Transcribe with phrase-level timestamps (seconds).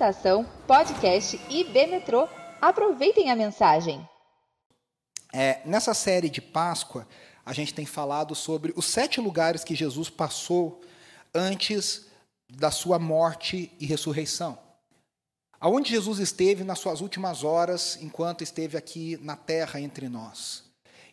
[0.00, 2.26] Estação Podcast IB Metrô.
[2.58, 4.08] Aproveitem a mensagem.
[5.30, 7.06] É, nessa série de Páscoa,
[7.44, 10.80] a gente tem falado sobre os sete lugares que Jesus passou
[11.34, 12.06] antes
[12.48, 14.58] da sua morte e ressurreição.
[15.60, 20.64] Aonde Jesus esteve nas suas últimas horas, enquanto esteve aqui na terra entre nós.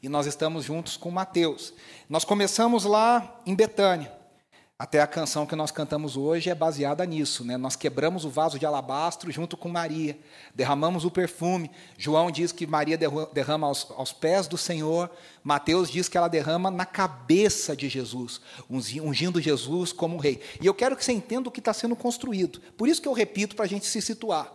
[0.01, 1.73] E nós estamos juntos com Mateus.
[2.07, 4.15] Nós começamos lá em Betânia.
[4.79, 7.57] Até a canção que nós cantamos hoje é baseada nisso, né?
[7.57, 10.19] Nós quebramos o vaso de alabastro junto com Maria,
[10.53, 11.71] derramamos o perfume.
[11.97, 12.95] João diz que Maria
[13.33, 15.09] derrama aos, aos pés do Senhor,
[15.43, 20.39] Mateus diz que ela derrama na cabeça de Jesus, ungindo Jesus como rei.
[20.61, 22.61] E eu quero que você entenda o que está sendo construído.
[22.77, 24.53] Por isso que eu repito para a gente se situar.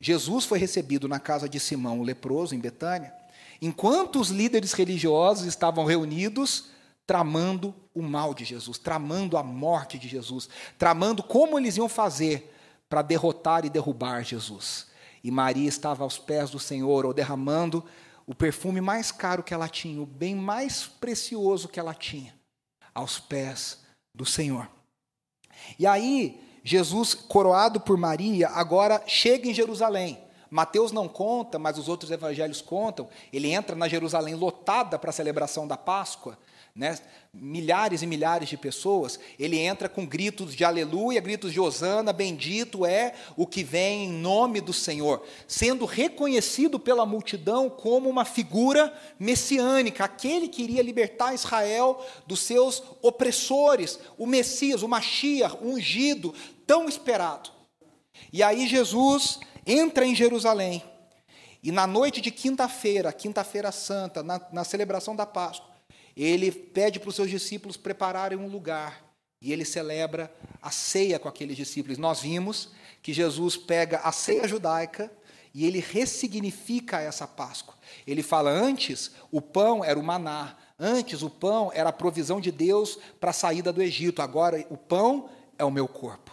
[0.00, 3.12] Jesus foi recebido na casa de Simão, o leproso, em Betânia,
[3.60, 6.71] enquanto os líderes religiosos estavam reunidos
[7.12, 10.48] tramando o mal de Jesus, tramando a morte de Jesus,
[10.78, 12.56] tramando como eles iam fazer
[12.88, 14.86] para derrotar e derrubar Jesus.
[15.22, 17.84] E Maria estava aos pés do Senhor, ou derramando
[18.26, 22.34] o perfume mais caro que ela tinha, o bem mais precioso que ela tinha,
[22.94, 23.80] aos pés
[24.14, 24.66] do Senhor.
[25.78, 30.18] E aí, Jesus, coroado por Maria, agora chega em Jerusalém.
[30.50, 33.06] Mateus não conta, mas os outros evangelhos contam.
[33.30, 36.38] Ele entra na Jerusalém lotada para a celebração da Páscoa
[36.74, 36.98] né,
[37.34, 42.86] milhares e milhares de pessoas, ele entra com gritos de aleluia, gritos de hosana, bendito
[42.86, 48.92] é o que vem em nome do Senhor, sendo reconhecido pela multidão como uma figura
[49.18, 56.34] messiânica, aquele que iria libertar Israel dos seus opressores, o Messias, o Mashiach, ungido,
[56.66, 57.50] tão esperado.
[58.32, 60.82] E aí Jesus entra em Jerusalém,
[61.62, 65.71] e na noite de quinta-feira, quinta-feira santa, na, na celebração da Páscoa,
[66.16, 69.02] ele pede para os seus discípulos prepararem um lugar
[69.40, 71.98] e ele celebra a ceia com aqueles discípulos.
[71.98, 72.70] Nós vimos
[73.02, 75.10] que Jesus pega a ceia judaica
[75.54, 77.74] e ele ressignifica essa Páscoa.
[78.06, 82.52] Ele fala: antes o pão era o maná, antes o pão era a provisão de
[82.52, 86.32] Deus para a saída do Egito, agora o pão é o meu corpo.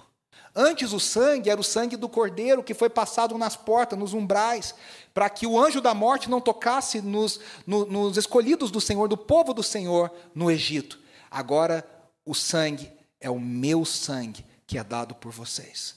[0.56, 4.74] Antes o sangue era o sangue do cordeiro que foi passado nas portas, nos umbrais,
[5.14, 9.18] para que o anjo da morte não tocasse nos, no, nos escolhidos do Senhor, do
[9.18, 11.00] povo do Senhor no Egito.
[11.30, 11.88] Agora
[12.26, 15.96] o sangue é o meu sangue que é dado por vocês.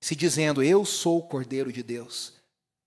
[0.00, 2.32] Se dizendo, eu sou o cordeiro de Deus,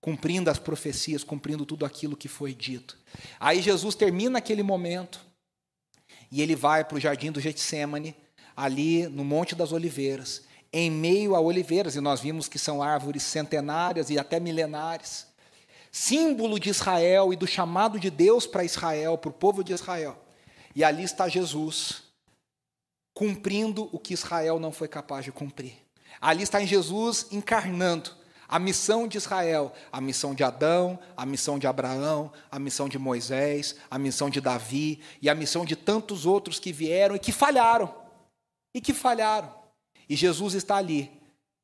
[0.00, 2.98] cumprindo as profecias, cumprindo tudo aquilo que foi dito.
[3.38, 5.20] Aí Jesus termina aquele momento
[6.30, 8.14] e ele vai para o jardim do Getsemane,
[8.56, 10.42] ali no Monte das Oliveiras
[10.76, 15.28] em meio a oliveiras, e nós vimos que são árvores centenárias e até milenares,
[15.94, 20.18] símbolo de Israel e do chamado de Deus para Israel, para o povo de Israel.
[20.74, 22.02] E ali está Jesus,
[23.14, 25.74] cumprindo o que Israel não foi capaz de cumprir.
[26.20, 28.10] Ali está em Jesus encarnando
[28.48, 32.98] a missão de Israel, a missão de Adão, a missão de Abraão, a missão de
[32.98, 37.30] Moisés, a missão de Davi e a missão de tantos outros que vieram e que
[37.30, 37.94] falharam.
[38.74, 39.54] E que falharam.
[40.08, 41.08] E Jesus está ali,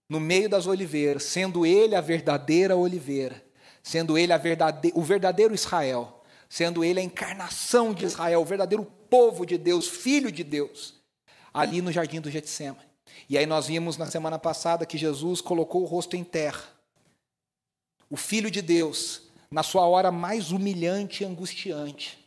[0.08, 3.49] no meio das oliveiras, sendo ele a verdadeira oliveira,
[3.82, 4.92] sendo ele verdade...
[4.94, 10.30] o verdadeiro Israel, sendo ele a encarnação de Israel, o verdadeiro povo de Deus, filho
[10.30, 10.94] de Deus,
[11.52, 12.90] ali no jardim do Getsemane.
[13.28, 16.64] E aí nós vimos na semana passada que Jesus colocou o rosto em terra.
[18.08, 22.19] O filho de Deus, na sua hora mais humilhante e angustiante,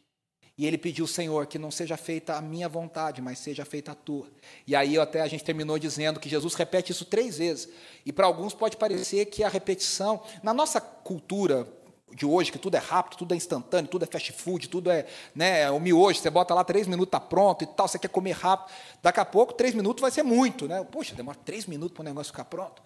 [0.55, 3.95] e ele pediu, Senhor, que não seja feita a minha vontade, mas seja feita a
[3.95, 4.27] tua.
[4.67, 7.69] E aí até a gente terminou dizendo que Jesus repete isso três vezes.
[8.05, 11.67] E para alguns pode parecer que a repetição, na nossa cultura
[12.13, 15.07] de hoje, que tudo é rápido, tudo é instantâneo, tudo é fast food, tudo é,
[15.33, 18.09] né, é o miojo, você bota lá três minutos, está pronto e tal, você quer
[18.09, 18.71] comer rápido.
[19.01, 20.67] Daqui a pouco, três minutos vai ser muito.
[20.67, 20.83] Né?
[20.83, 22.83] Poxa, demora três minutos para o negócio ficar pronto.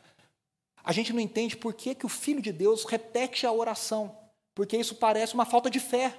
[0.82, 4.18] A gente não entende por que, que o Filho de Deus repete a oração,
[4.56, 6.18] porque isso parece uma falta de fé.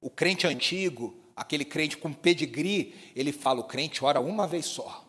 [0.00, 5.04] O crente antigo, aquele crente com pedigree, ele fala: o crente ora uma vez só,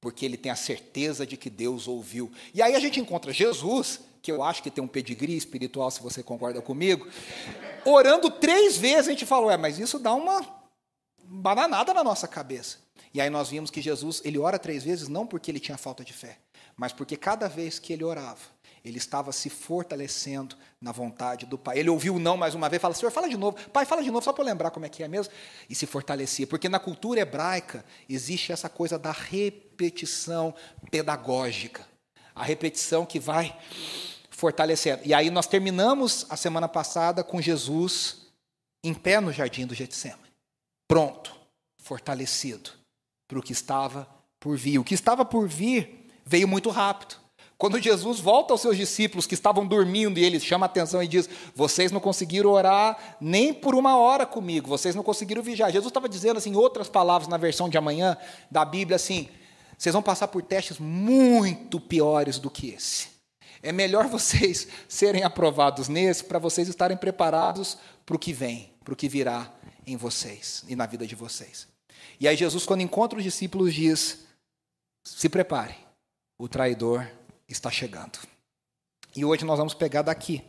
[0.00, 2.30] porque ele tem a certeza de que Deus ouviu.
[2.54, 6.02] E aí a gente encontra Jesus, que eu acho que tem um pedigree espiritual, se
[6.02, 7.08] você concorda comigo,
[7.84, 9.08] orando três vezes.
[9.08, 10.44] A gente fala: ué, mas isso dá uma
[11.24, 12.78] bananada na nossa cabeça.
[13.12, 16.04] E aí nós vimos que Jesus, ele ora três vezes não porque ele tinha falta
[16.04, 16.38] de fé,
[16.76, 18.40] mas porque cada vez que ele orava,
[18.84, 21.78] ele estava se fortalecendo na vontade do Pai.
[21.78, 23.56] Ele ouviu o não mais uma vez, fala, Senhor, fala de novo.
[23.70, 25.32] Pai, fala de novo, só para lembrar como é que é mesmo.
[25.68, 26.46] E se fortalecia.
[26.46, 30.54] Porque na cultura hebraica existe essa coisa da repetição
[30.90, 31.86] pedagógica.
[32.34, 33.56] A repetição que vai
[34.30, 35.02] fortalecendo.
[35.04, 38.28] E aí nós terminamos a semana passada com Jesus
[38.82, 40.22] em pé no jardim do Getsemane.
[40.88, 41.36] Pronto,
[41.82, 42.70] fortalecido
[43.28, 44.08] para o que estava
[44.40, 44.78] por vir.
[44.78, 47.16] O que estava por vir veio muito rápido.
[47.60, 51.06] Quando Jesus volta aos seus discípulos que estavam dormindo e ele chama a atenção e
[51.06, 55.70] diz: Vocês não conseguiram orar nem por uma hora comigo, vocês não conseguiram vigiar.
[55.70, 58.16] Jesus estava dizendo, assim, outras palavras, na versão de amanhã
[58.50, 59.28] da Bíblia, assim:
[59.76, 63.08] Vocês vão passar por testes muito piores do que esse.
[63.62, 67.76] É melhor vocês serem aprovados nesse para vocês estarem preparados
[68.06, 69.52] para o que vem, para o que virá
[69.86, 71.68] em vocês e na vida de vocês.
[72.18, 74.20] E aí, Jesus, quando encontra os discípulos, diz:
[75.04, 75.76] Se preparem,
[76.38, 77.06] o traidor
[77.52, 78.18] está chegando.
[79.14, 80.42] E hoje nós vamos pegar daqui,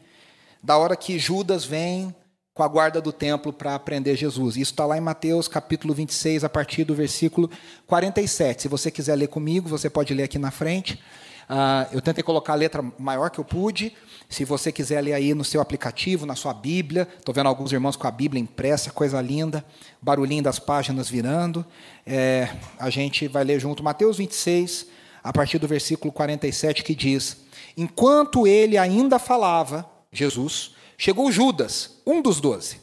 [0.62, 2.16] da hora que Judas vem
[2.54, 4.58] com a guarda do templo para prender Jesus.
[4.58, 7.50] Isso está lá em Mateus capítulo 26, a partir do versículo
[7.88, 8.64] 47.
[8.64, 11.02] Se você quiser ler comigo, você pode ler aqui na frente.
[11.50, 13.94] Uh, eu tentei colocar a letra maior que eu pude.
[14.30, 17.96] Se você quiser ler aí no seu aplicativo, na sua Bíblia, estou vendo alguns irmãos
[17.96, 19.66] com a Bíblia impressa, coisa linda,
[20.02, 21.66] barulhinho das páginas virando.
[22.06, 22.48] É,
[22.80, 24.88] a gente vai ler junto Mateus 26,
[25.24, 27.38] a partir do versículo 47, que diz:
[27.78, 32.80] Enquanto ele ainda falava, Jesus, chegou Judas, um dos doze.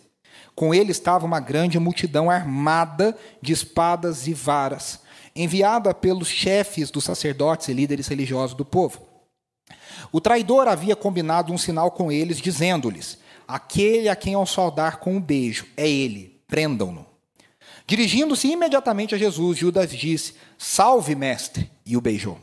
[0.54, 5.00] Com ele estava uma grande multidão armada de espadas e varas,
[5.34, 9.06] enviada pelos chefes dos sacerdotes e líderes religiosos do povo.
[10.10, 15.14] O traidor havia combinado um sinal com eles, dizendo-lhes: Aquele a quem eu saudar com
[15.14, 17.07] um beijo é ele, prendam-no.
[17.88, 22.38] Dirigindo-se imediatamente a Jesus, Judas disse: Salve, mestre, e o beijou.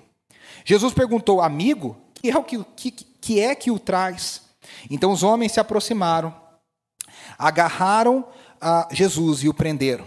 [0.66, 4.42] Jesus perguntou: Amigo, que é, o que, que, que é que o traz?
[4.90, 6.34] Então os homens se aproximaram,
[7.38, 8.26] agarraram
[8.60, 10.04] a Jesus e o prenderam.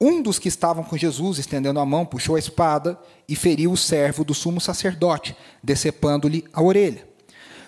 [0.00, 3.76] Um dos que estavam com Jesus, estendendo a mão, puxou a espada e feriu o
[3.76, 7.06] servo do sumo sacerdote, decepando-lhe a orelha.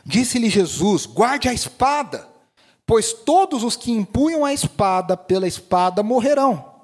[0.03, 2.27] Disse-lhe Jesus: Guarde a espada,
[2.87, 6.76] pois todos os que empunham a espada pela espada morrerão.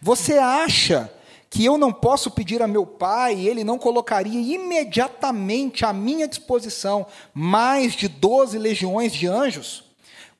[0.00, 1.10] Você acha
[1.48, 6.28] que eu não posso pedir a meu pai e ele não colocaria imediatamente à minha
[6.28, 9.84] disposição mais de doze legiões de anjos?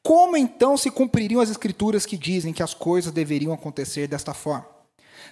[0.02, 4.66] Como então se cumpririam as escrituras que dizem que as coisas deveriam acontecer desta forma?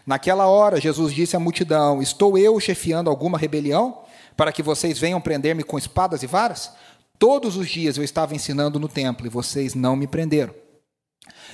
[0.07, 3.99] Naquela hora, Jesus disse à multidão: Estou eu chefiando alguma rebelião
[4.37, 6.73] para que vocês venham prender-me com espadas e varas?
[7.19, 10.55] Todos os dias eu estava ensinando no templo e vocês não me prenderam.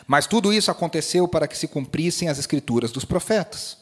[0.07, 3.79] Mas tudo isso aconteceu para que se cumprissem as escrituras dos profetas.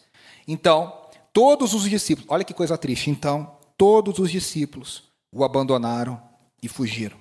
[0.46, 0.92] Então,
[1.32, 6.20] todos os discípulos, olha que coisa triste, então, todos os discípulos o abandonaram
[6.62, 7.16] e fugiram.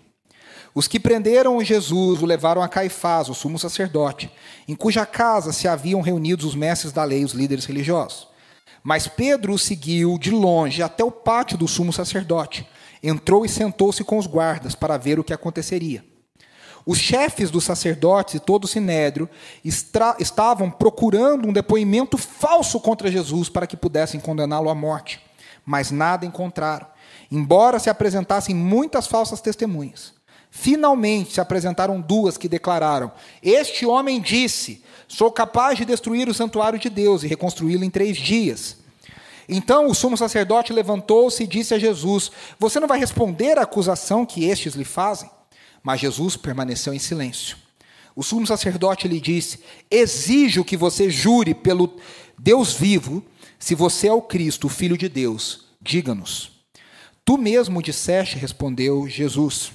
[0.74, 4.32] Os que prenderam Jesus o levaram a Caifás, o sumo sacerdote,
[4.68, 8.28] em cuja casa se haviam reunidos os mestres da lei os líderes religiosos.
[8.84, 12.68] Mas Pedro o seguiu de longe até o pátio do sumo sacerdote.
[13.02, 16.06] Entrou e sentou-se com os guardas para ver o que aconteceria.
[16.88, 19.30] Os chefes dos sacerdotes e todo o sinédrio
[20.18, 25.20] estavam procurando um depoimento falso contra Jesus para que pudessem condená-lo à morte,
[25.66, 26.88] mas nada encontraram,
[27.30, 30.14] embora se apresentassem muitas falsas testemunhas.
[30.50, 33.12] Finalmente se apresentaram duas que declararam:
[33.44, 38.16] Este homem disse: Sou capaz de destruir o santuário de Deus e reconstruí-lo em três
[38.16, 38.78] dias.
[39.50, 44.26] Então o sumo sacerdote levantou-se e disse a Jesus: Você não vai responder à acusação
[44.26, 45.30] que estes lhe fazem?
[45.88, 47.56] Mas Jesus permaneceu em silêncio.
[48.14, 51.96] O sumo sacerdote lhe disse: Exijo que você jure pelo
[52.38, 53.24] Deus vivo,
[53.58, 56.52] se você é o Cristo, o Filho de Deus, diga-nos.
[57.24, 59.72] Tu mesmo disseste, respondeu Jesus.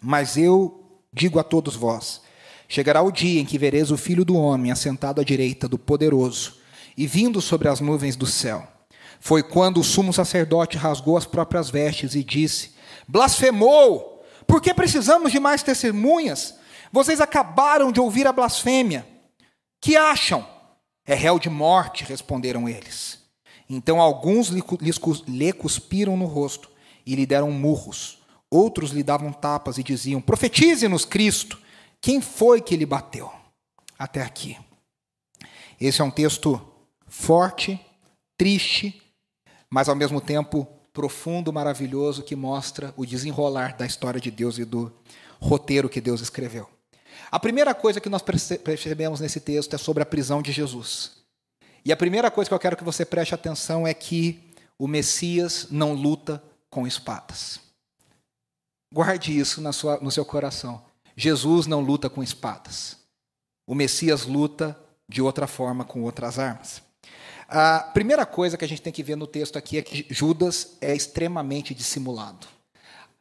[0.00, 0.80] Mas eu
[1.12, 2.20] digo a todos vós:
[2.68, 6.54] chegará o dia em que vereis o Filho do Homem assentado à direita do Poderoso
[6.96, 8.64] e vindo sobre as nuvens do céu.
[9.18, 12.74] Foi quando o sumo sacerdote rasgou as próprias vestes e disse:
[13.08, 14.11] Blasfemou!
[14.46, 16.54] Por que precisamos de mais testemunhas?
[16.90, 19.06] Vocês acabaram de ouvir a blasfêmia.
[19.80, 20.46] Que acham?
[21.04, 23.18] É réu de morte, responderam eles.
[23.68, 26.70] Então alguns lhe cuspiram no rosto
[27.06, 28.22] e lhe deram murros.
[28.50, 31.58] Outros lhe davam tapas e diziam: Profetize-nos, Cristo.
[32.00, 33.32] Quem foi que lhe bateu?
[33.98, 34.58] Até aqui.
[35.80, 36.60] Esse é um texto
[37.06, 37.80] forte,
[38.36, 39.02] triste,
[39.70, 44.64] mas ao mesmo tempo profundo, maravilhoso que mostra o desenrolar da história de Deus e
[44.64, 44.92] do
[45.40, 46.68] roteiro que Deus escreveu.
[47.30, 51.12] A primeira coisa que nós percebemos nesse texto é sobre a prisão de Jesus.
[51.84, 55.68] E a primeira coisa que eu quero que você preste atenção é que o Messias
[55.70, 57.60] não luta com espadas.
[58.92, 60.82] Guarde isso sua, no seu coração.
[61.16, 62.98] Jesus não luta com espadas.
[63.66, 66.82] O Messias luta de outra forma, com outras armas.
[67.54, 70.78] A primeira coisa que a gente tem que ver no texto aqui é que Judas
[70.80, 72.46] é extremamente dissimulado.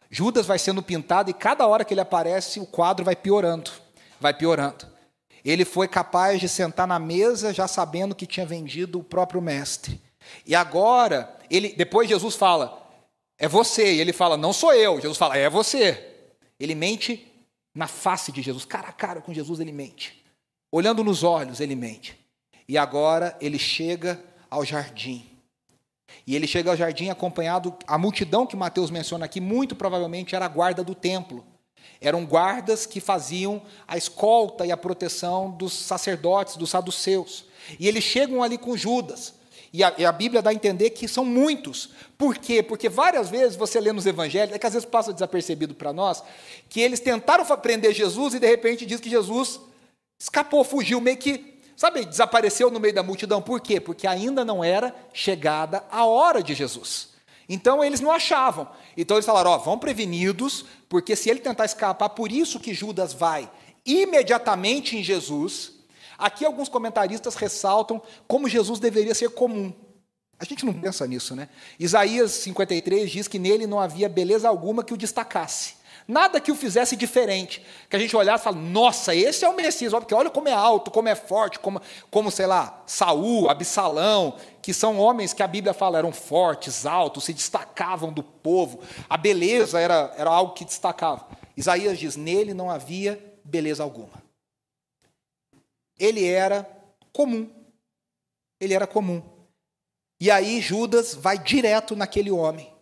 [0.09, 3.69] Judas vai sendo pintado e cada hora que ele aparece, o quadro vai piorando,
[4.21, 4.87] vai piorando.
[5.43, 10.01] Ele foi capaz de sentar na mesa já sabendo que tinha vendido o próprio mestre.
[10.45, 12.89] E agora, ele, depois Jesus fala:
[13.37, 13.95] é você.
[13.95, 15.01] E ele fala, não sou eu.
[15.01, 16.09] Jesus fala, é você.
[16.57, 17.29] Ele mente
[17.75, 20.23] na face de Jesus, cara a cara com Jesus, ele mente.
[20.71, 22.20] Olhando nos olhos, ele mente.
[22.71, 24.17] E agora ele chega
[24.49, 25.25] ao jardim.
[26.25, 30.45] E ele chega ao jardim acompanhado, a multidão que Mateus menciona aqui, muito provavelmente era
[30.45, 31.45] a guarda do templo.
[31.99, 37.43] Eram guardas que faziam a escolta e a proteção dos sacerdotes, dos saduceus.
[37.77, 39.33] E eles chegam ali com Judas.
[39.73, 41.89] E a, e a, Bíblia dá a entender que são muitos.
[42.17, 42.63] Por quê?
[42.63, 46.23] Porque várias vezes você lê nos evangelhos, é que às vezes passa desapercebido para nós,
[46.69, 49.59] que eles tentaram prender Jesus e de repente diz que Jesus
[50.17, 53.41] escapou, fugiu, meio que, sabe, desapareceu no meio da multidão.
[53.41, 53.79] Por quê?
[53.79, 57.09] Porque ainda não era chegada a hora de Jesus.
[57.49, 58.67] Então eles não achavam.
[58.95, 63.13] Então eles falaram: ó, vão prevenidos, porque se ele tentar escapar, por isso que Judas
[63.13, 63.49] vai
[63.85, 65.81] imediatamente em Jesus
[66.21, 69.73] Aqui alguns comentaristas ressaltam como Jesus deveria ser comum.
[70.37, 71.49] A gente não pensa nisso, né?
[71.79, 75.77] Isaías 53 diz que nele não havia beleza alguma que o destacasse.
[76.07, 77.65] Nada que o fizesse diferente.
[77.89, 80.53] Que a gente olhasse e falasse, nossa, esse é o Messias, porque olha como é
[80.53, 85.47] alto, como é forte, como, como sei lá, Saul, Absalão, que são homens que a
[85.47, 88.81] Bíblia fala eram fortes, altos, se destacavam do povo.
[89.09, 91.27] A beleza era, era algo que destacava.
[91.55, 94.21] Isaías diz, nele não havia beleza alguma
[96.01, 96.67] ele era
[97.13, 97.47] comum.
[98.59, 99.21] Ele era comum.
[100.19, 102.73] E aí Judas vai direto naquele homem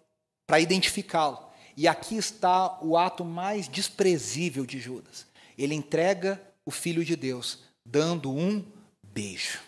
[0.47, 1.48] para identificá-lo.
[1.79, 5.25] E aqui está o ato mais desprezível de Judas.
[5.57, 8.65] Ele entrega o filho de Deus, dando um
[9.01, 9.59] beijo.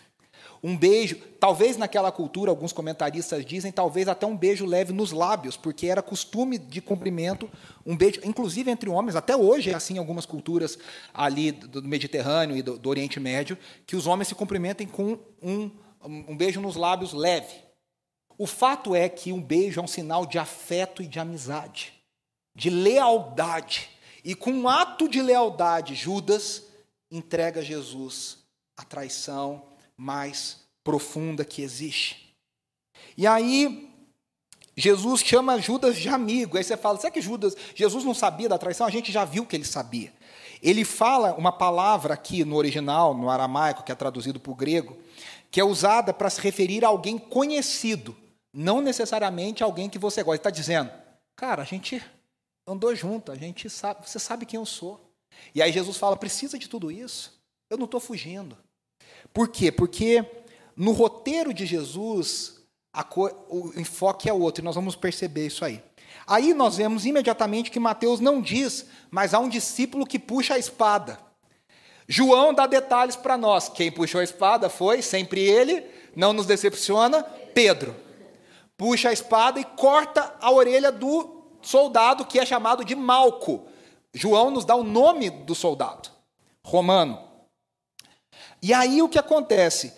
[0.62, 5.56] Um beijo, talvez naquela cultura, alguns comentaristas dizem, talvez até um beijo leve nos lábios,
[5.56, 7.50] porque era costume de cumprimento
[7.86, 10.78] um beijo, inclusive entre homens, até hoje é assim em algumas culturas
[11.14, 15.70] ali do Mediterrâneo e do, do Oriente Médio, que os homens se cumprimentem com um,
[16.04, 17.54] um beijo nos lábios leve.
[18.36, 22.01] O fato é que um beijo é um sinal de afeto e de amizade,
[22.54, 23.90] de lealdade.
[24.24, 26.64] E com um ato de lealdade, Judas
[27.10, 28.38] entrega Jesus
[28.76, 29.62] a traição
[29.96, 32.34] mais profunda que existe.
[33.16, 33.90] E aí,
[34.76, 36.56] Jesus chama Judas de amigo.
[36.56, 38.86] Aí você fala, será que Judas, Jesus não sabia da traição?
[38.86, 40.12] A gente já viu que ele sabia.
[40.62, 44.96] Ele fala uma palavra aqui no original, no aramaico, que é traduzido para o grego,
[45.50, 48.16] que é usada para se referir a alguém conhecido,
[48.54, 50.36] não necessariamente alguém que você gosta.
[50.36, 50.90] Está dizendo,
[51.36, 52.02] cara, a gente
[52.66, 55.00] andou junto, a gente sabe, você sabe quem eu sou.
[55.54, 57.42] E aí Jesus fala, precisa de tudo isso?
[57.68, 58.56] Eu não estou fugindo.
[59.32, 59.72] Por quê?
[59.72, 60.24] Porque
[60.76, 62.60] no roteiro de Jesus,
[63.48, 65.82] o enfoque é outro, e nós vamos perceber isso aí.
[66.26, 70.58] Aí nós vemos imediatamente que Mateus não diz, mas há um discípulo que puxa a
[70.58, 71.18] espada.
[72.06, 73.68] João dá detalhes para nós.
[73.68, 77.22] Quem puxou a espada foi, sempre ele, não nos decepciona,
[77.54, 77.96] Pedro.
[78.76, 83.66] Puxa a espada e corta a orelha do soldado que é chamado de Malco.
[84.14, 86.10] João nos dá o nome do soldado
[86.64, 87.18] romano.
[88.62, 89.92] E aí o que acontece?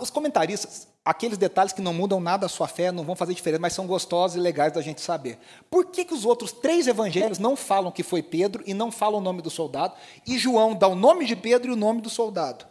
[0.00, 3.62] Os comentaristas, aqueles detalhes que não mudam nada a sua fé, não vão fazer diferença,
[3.62, 5.38] mas são gostosos e legais da gente saber.
[5.70, 9.20] Por que, que os outros três evangelhos não falam que foi Pedro e não falam
[9.20, 9.94] o nome do soldado,
[10.26, 12.66] e João dá o nome de Pedro e o nome do soldado?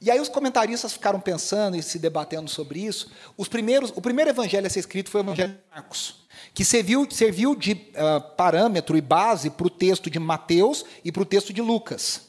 [0.00, 3.10] E aí os comentaristas ficaram pensando e se debatendo sobre isso.
[3.36, 7.06] Os primeiros, o primeiro evangelho a ser escrito foi o evangelho de Marcos, que serviu,
[7.10, 11.52] serviu de uh, parâmetro e base para o texto de Mateus e para o texto
[11.52, 12.28] de Lucas.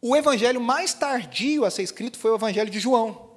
[0.00, 3.28] O evangelho mais tardio a ser escrito foi o evangelho de João.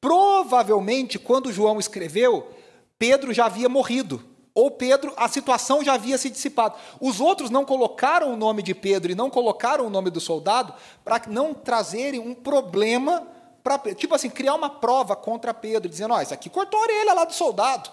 [0.00, 2.54] Provavelmente, quando João escreveu,
[2.98, 4.22] Pedro já havia morrido.
[4.58, 6.76] Ou Pedro, a situação já havia se dissipado.
[7.00, 10.74] Os outros não colocaram o nome de Pedro e não colocaram o nome do soldado
[11.04, 13.24] para não trazerem um problema
[13.62, 16.82] para Tipo assim, criar uma prova contra Pedro, dizendo: Ó, oh, isso aqui cortou a
[16.82, 17.88] orelha lá do soldado.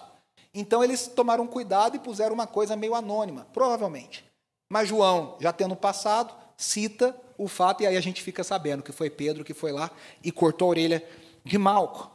[0.52, 4.24] Então eles tomaram cuidado e puseram uma coisa meio anônima, provavelmente.
[4.68, 8.90] Mas João, já tendo passado, cita o fato, e aí a gente fica sabendo que
[8.90, 9.88] foi Pedro que foi lá
[10.20, 11.08] e cortou a orelha
[11.44, 12.10] de Malco.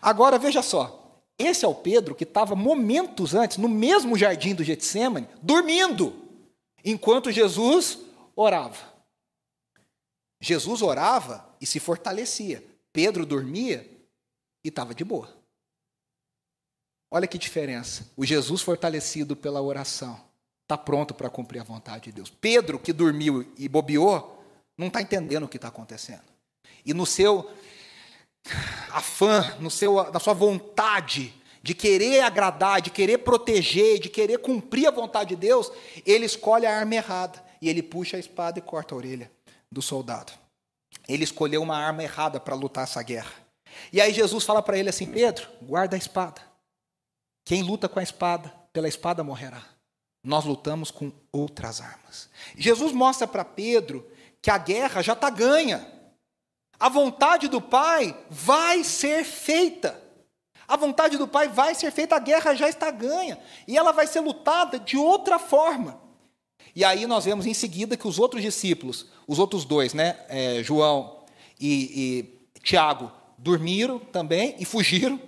[0.00, 1.07] Agora, veja só,
[1.38, 6.28] esse é o Pedro que estava momentos antes, no mesmo jardim do Getsemane, dormindo,
[6.84, 8.00] enquanto Jesus
[8.34, 8.92] orava.
[10.40, 12.64] Jesus orava e se fortalecia.
[12.92, 13.88] Pedro dormia
[14.64, 15.32] e estava de boa.
[17.10, 18.10] Olha que diferença.
[18.16, 20.20] O Jesus fortalecido pela oração
[20.62, 22.30] está pronto para cumprir a vontade de Deus.
[22.30, 24.44] Pedro, que dormiu e bobeou,
[24.76, 26.22] não está entendendo o que está acontecendo.
[26.84, 27.50] E no seu
[28.90, 34.86] afã, no seu, na sua vontade de querer agradar, de querer proteger, de querer cumprir
[34.86, 35.70] a vontade de Deus,
[36.06, 37.44] ele escolhe a arma errada.
[37.60, 39.30] E ele puxa a espada e corta a orelha
[39.70, 40.32] do soldado.
[41.08, 43.32] Ele escolheu uma arma errada para lutar essa guerra.
[43.92, 46.40] E aí Jesus fala para ele assim: Pedro, guarda a espada.
[47.44, 49.62] Quem luta com a espada pela espada morrerá.
[50.22, 52.28] Nós lutamos com outras armas.
[52.56, 54.06] Jesus mostra para Pedro
[54.40, 55.97] que a guerra já está ganha.
[56.78, 60.00] A vontade do Pai vai ser feita.
[60.66, 63.38] A vontade do Pai vai ser feita, a guerra já está ganha.
[63.66, 66.00] E ela vai ser lutada de outra forma.
[66.76, 70.62] E aí nós vemos em seguida que os outros discípulos, os outros dois, né, é,
[70.62, 71.24] João
[71.58, 75.20] e, e Tiago, dormiram também e fugiram.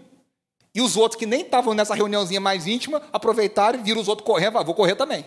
[0.72, 4.24] E os outros que nem estavam nessa reuniãozinha mais íntima, aproveitaram e viram os outros
[4.24, 5.24] correndo, ah, vou correr também.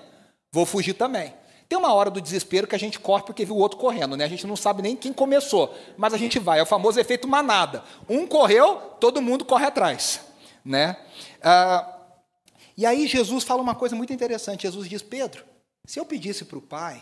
[0.51, 1.34] Vou fugir também.
[1.74, 4.25] Tem uma hora do desespero que a gente corre porque viu o outro correndo, né?
[4.25, 6.60] A gente não sabe nem quem começou, mas a gente vai.
[6.60, 7.84] É o famoso efeito manada.
[8.08, 10.22] Um correu, todo mundo corre atrás,
[10.63, 10.96] né?
[11.42, 11.98] Ah,
[12.77, 14.68] e aí Jesus fala uma coisa muito interessante.
[14.68, 15.44] Jesus diz: Pedro,
[15.88, 17.01] se eu pedisse para o Pai,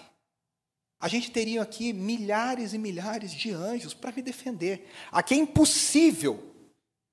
[1.01, 4.89] a gente teria aqui milhares e milhares de anjos para me defender.
[5.11, 6.49] Aqui é impossível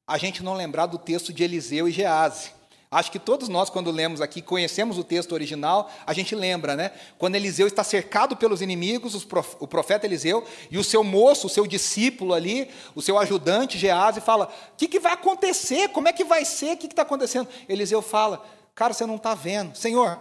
[0.07, 2.53] a gente não lembrar do texto de Eliseu e Gease.
[2.90, 6.90] Acho que todos nós, quando lemos aqui, conhecemos o texto original, a gente lembra, né?
[7.18, 9.14] Quando Eliseu está cercado pelos inimigos,
[9.61, 14.23] o profeta Eliseu, e o seu moço, o seu discípulo ali, o seu ajudante Gease,
[14.23, 15.90] fala: O que, que vai acontecer?
[15.90, 16.75] Como é que vai ser?
[16.75, 17.47] O que está acontecendo?
[17.68, 18.42] Eliseu fala:
[18.75, 19.76] Cara, você não está vendo.
[19.76, 20.18] Senhor,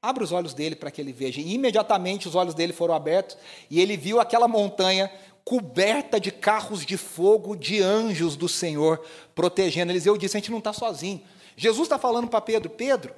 [0.00, 1.40] abre os olhos dele para que ele veja.
[1.40, 3.36] E imediatamente os olhos dele foram abertos
[3.70, 5.12] e ele viu aquela montanha
[5.44, 9.04] coberta de carros de fogo de anjos do Senhor
[9.34, 9.92] protegendo.
[9.92, 11.22] Eliseu disse: a gente não está sozinho.
[11.56, 13.14] Jesus está falando para Pedro: Pedro,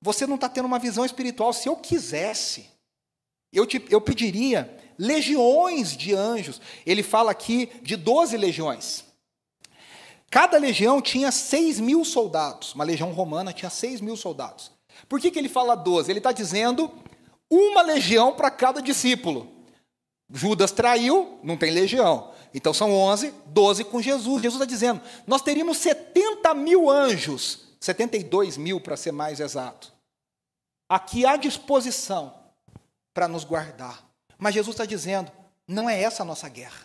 [0.00, 1.52] você não está tendo uma visão espiritual.
[1.52, 2.70] Se eu quisesse,
[3.52, 6.60] eu, te, eu pediria legiões de anjos.
[6.84, 9.04] Ele fala aqui de 12 legiões.
[10.30, 12.74] Cada legião tinha 6 mil soldados.
[12.74, 14.72] Uma legião romana tinha 6 mil soldados.
[15.08, 16.10] Por que, que ele fala 12?
[16.10, 16.90] Ele está dizendo
[17.50, 19.52] uma legião para cada discípulo.
[20.28, 22.32] Judas traiu, não tem legião.
[22.52, 24.42] Então são 11, 12 com Jesus.
[24.42, 29.92] Jesus está dizendo: nós teríamos 70 mil anjos, 72 mil para ser mais exato,
[30.88, 32.34] aqui à disposição
[33.14, 34.04] para nos guardar.
[34.36, 35.30] Mas Jesus está dizendo:
[35.68, 36.84] não é essa a nossa guerra.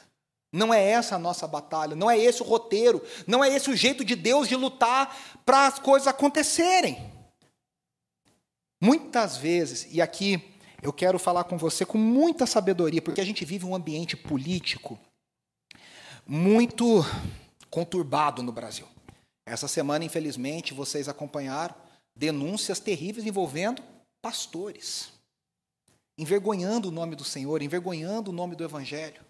[0.53, 3.75] Não é essa a nossa batalha, não é esse o roteiro, não é esse o
[3.75, 7.09] jeito de Deus de lutar para as coisas acontecerem.
[8.81, 13.45] Muitas vezes, e aqui eu quero falar com você com muita sabedoria, porque a gente
[13.45, 14.99] vive um ambiente político
[16.27, 17.01] muito
[17.69, 18.87] conturbado no Brasil.
[19.45, 21.75] Essa semana, infelizmente, vocês acompanharam
[22.15, 23.81] denúncias terríveis envolvendo
[24.21, 25.11] pastores,
[26.17, 29.21] envergonhando o nome do Senhor, envergonhando o nome do Evangelho.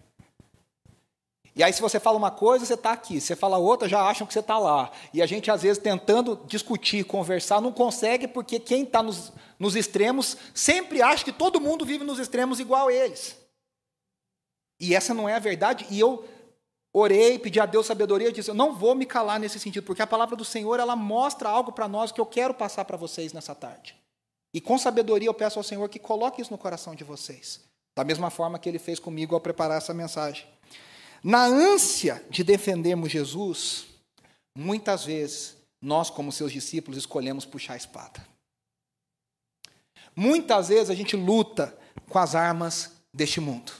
[1.54, 3.20] E aí, se você fala uma coisa, você está aqui.
[3.20, 4.90] Se você fala outra, já acham que você está lá.
[5.12, 9.76] E a gente, às vezes, tentando discutir, conversar, não consegue, porque quem está nos, nos
[9.76, 13.36] extremos sempre acha que todo mundo vive nos extremos igual a eles.
[14.80, 15.86] E essa não é a verdade.
[15.90, 16.26] E eu
[16.92, 20.06] orei, pedi a Deus sabedoria disse: Eu não vou me calar nesse sentido, porque a
[20.06, 23.54] palavra do Senhor ela mostra algo para nós que eu quero passar para vocês nessa
[23.54, 23.96] tarde.
[24.54, 27.60] E com sabedoria eu peço ao Senhor que coloque isso no coração de vocês.
[27.96, 30.46] Da mesma forma que ele fez comigo ao preparar essa mensagem.
[31.22, 33.86] Na ânsia de defendermos Jesus,
[34.56, 38.26] muitas vezes nós, como seus discípulos, escolhemos puxar a espada.
[40.14, 41.76] Muitas vezes a gente luta
[42.08, 43.72] com as armas deste mundo.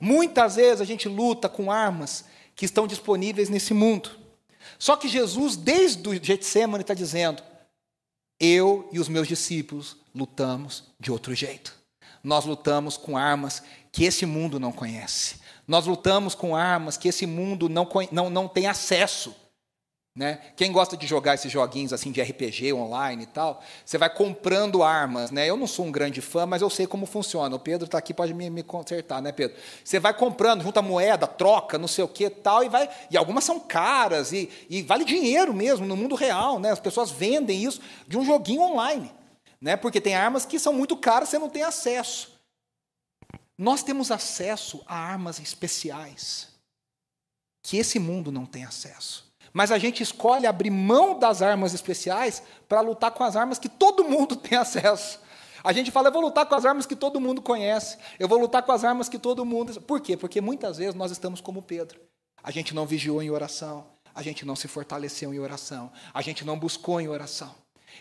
[0.00, 2.24] Muitas vezes a gente luta com armas
[2.54, 4.10] que estão disponíveis nesse mundo.
[4.78, 7.42] Só que Jesus, desde o Getsemane, está dizendo:
[8.38, 11.74] eu e os meus discípulos lutamos de outro jeito.
[12.22, 15.36] Nós lutamos com armas que esse mundo não conhece.
[15.66, 19.34] Nós lutamos com armas que esse mundo não, não, não tem acesso.
[20.18, 20.40] Né?
[20.56, 24.82] Quem gosta de jogar esses joguinhos assim de RPG online e tal, você vai comprando
[24.82, 25.30] armas.
[25.30, 25.48] Né?
[25.48, 27.54] Eu não sou um grande fã, mas eu sei como funciona.
[27.54, 29.56] O Pedro está aqui, pode me, me, consertar, né, Pedro?
[29.84, 32.90] Você vai comprando, junta moeda, troca, não sei o que tal, e vai.
[33.08, 36.58] E algumas são caras, e, e vale dinheiro mesmo no mundo real.
[36.58, 36.72] Né?
[36.72, 39.14] As pessoas vendem isso de um joguinho online.
[39.60, 39.76] Né?
[39.76, 42.36] Porque tem armas que são muito caras, você não tem acesso.
[43.56, 46.48] Nós temos acesso a armas especiais
[47.62, 49.27] que esse mundo não tem acesso.
[49.52, 53.68] Mas a gente escolhe abrir mão das armas especiais para lutar com as armas que
[53.68, 55.20] todo mundo tem acesso.
[55.62, 58.38] A gente fala, eu vou lutar com as armas que todo mundo conhece, eu vou
[58.38, 59.80] lutar com as armas que todo mundo.
[59.80, 60.16] Por quê?
[60.16, 62.00] Porque muitas vezes nós estamos como Pedro.
[62.42, 66.44] A gente não vigiou em oração, a gente não se fortaleceu em oração, a gente
[66.44, 67.54] não buscou em oração.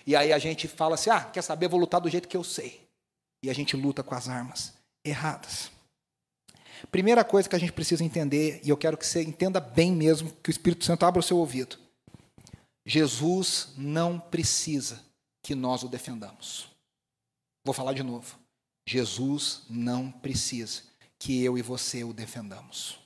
[0.06, 2.38] E aí a gente fala assim: ah, quer saber, eu vou lutar do jeito que
[2.38, 2.88] eu sei.
[3.44, 5.72] E a gente luta com as armas erradas.
[6.92, 10.32] Primeira coisa que a gente precisa entender, e eu quero que você entenda bem mesmo,
[10.44, 11.78] que o Espírito Santo abra o seu ouvido.
[12.86, 15.04] Jesus não precisa
[15.44, 16.70] que nós o defendamos.
[17.66, 18.38] Vou falar de novo.
[18.88, 20.84] Jesus não precisa
[21.20, 23.00] que eu e você o defendamos.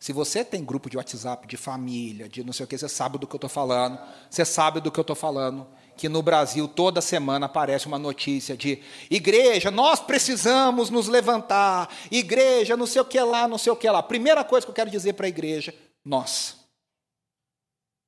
[0.00, 3.18] Se você tem grupo de WhatsApp, de família, de não sei o que, você sabe
[3.18, 4.00] do que eu estou falando.
[4.30, 5.66] Você sabe do que eu estou falando.
[6.00, 11.94] Que no Brasil, toda semana, aparece uma notícia de igreja, nós precisamos nos levantar.
[12.10, 14.02] Igreja, não sei o que lá, não sei o que lá.
[14.02, 16.56] Primeira coisa que eu quero dizer para a igreja: nós.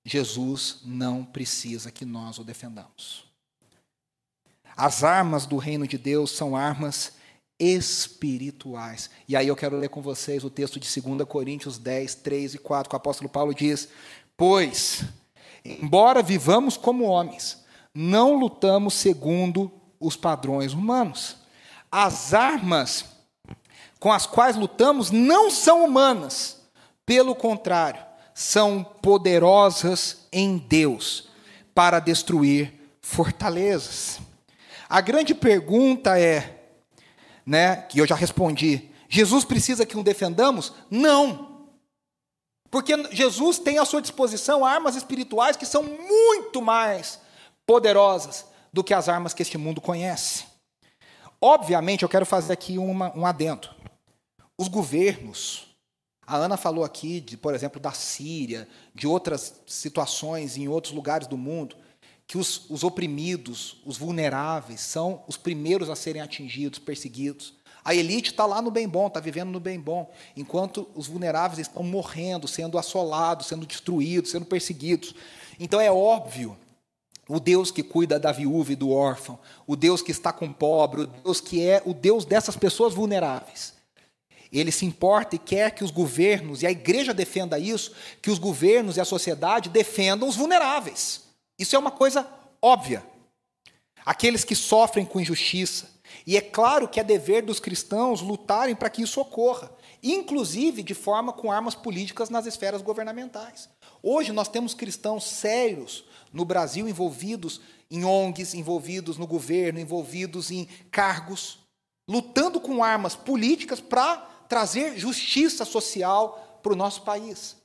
[0.07, 3.25] Jesus não precisa que nós o defendamos.
[4.75, 7.13] As armas do reino de Deus são armas
[7.61, 9.11] espirituais.
[9.29, 12.59] E aí eu quero ler com vocês o texto de 2 Coríntios 10, 3 e
[12.59, 13.91] 4, que o apóstolo Paulo diz:
[14.35, 15.05] Pois,
[15.63, 17.62] embora vivamos como homens,
[17.95, 21.37] não lutamos segundo os padrões humanos.
[21.91, 23.05] As armas
[24.01, 26.61] com as quais lutamos não são humanas,
[27.07, 31.29] pelo contrário, são poderosas em Deus
[31.73, 34.19] para destruir fortalezas.
[34.89, 36.65] A grande pergunta é:
[37.47, 38.91] né, que eu já respondi.
[39.09, 40.73] Jesus precisa que o defendamos?
[40.91, 41.69] Não.
[42.71, 47.21] Porque Jesus tem à sua disposição armas espirituais que são muito mais
[47.67, 50.45] poderosas do que as armas que este mundo conhece.
[51.41, 53.69] Obviamente, eu quero fazer aqui uma, um adendo.
[54.59, 55.67] Os governos,
[56.27, 61.27] a Ana falou aqui, de, por exemplo, da Síria, de outras situações em outros lugares
[61.27, 61.77] do mundo,
[62.27, 67.55] que os, os oprimidos, os vulneráveis, são os primeiros a serem atingidos, perseguidos.
[67.85, 71.59] A elite está lá no bem bom, está vivendo no bem bom, enquanto os vulneráveis
[71.59, 75.15] estão morrendo, sendo assolados, sendo destruídos, sendo perseguidos.
[75.59, 76.57] Então é óbvio,
[77.33, 80.53] o Deus que cuida da viúva e do órfão, o Deus que está com o
[80.53, 83.73] pobre, o Deus que é o Deus dessas pessoas vulneráveis.
[84.53, 88.39] Ele se importa e quer que os governos, e a igreja defenda isso, que os
[88.39, 91.23] governos e a sociedade defendam os vulneráveis.
[91.59, 92.29] Isso é uma coisa
[92.61, 93.03] óbvia.
[94.05, 95.89] Aqueles que sofrem com injustiça.
[96.27, 100.95] E é claro que é dever dos cristãos lutarem para que isso ocorra, inclusive de
[100.95, 103.69] forma com armas políticas nas esferas governamentais.
[104.03, 107.61] Hoje nós temos cristãos sérios no Brasil envolvidos
[107.91, 111.59] em ONGs, envolvidos no governo, envolvidos em cargos,
[112.09, 114.17] lutando com armas políticas para
[114.49, 117.57] trazer justiça social para o nosso país.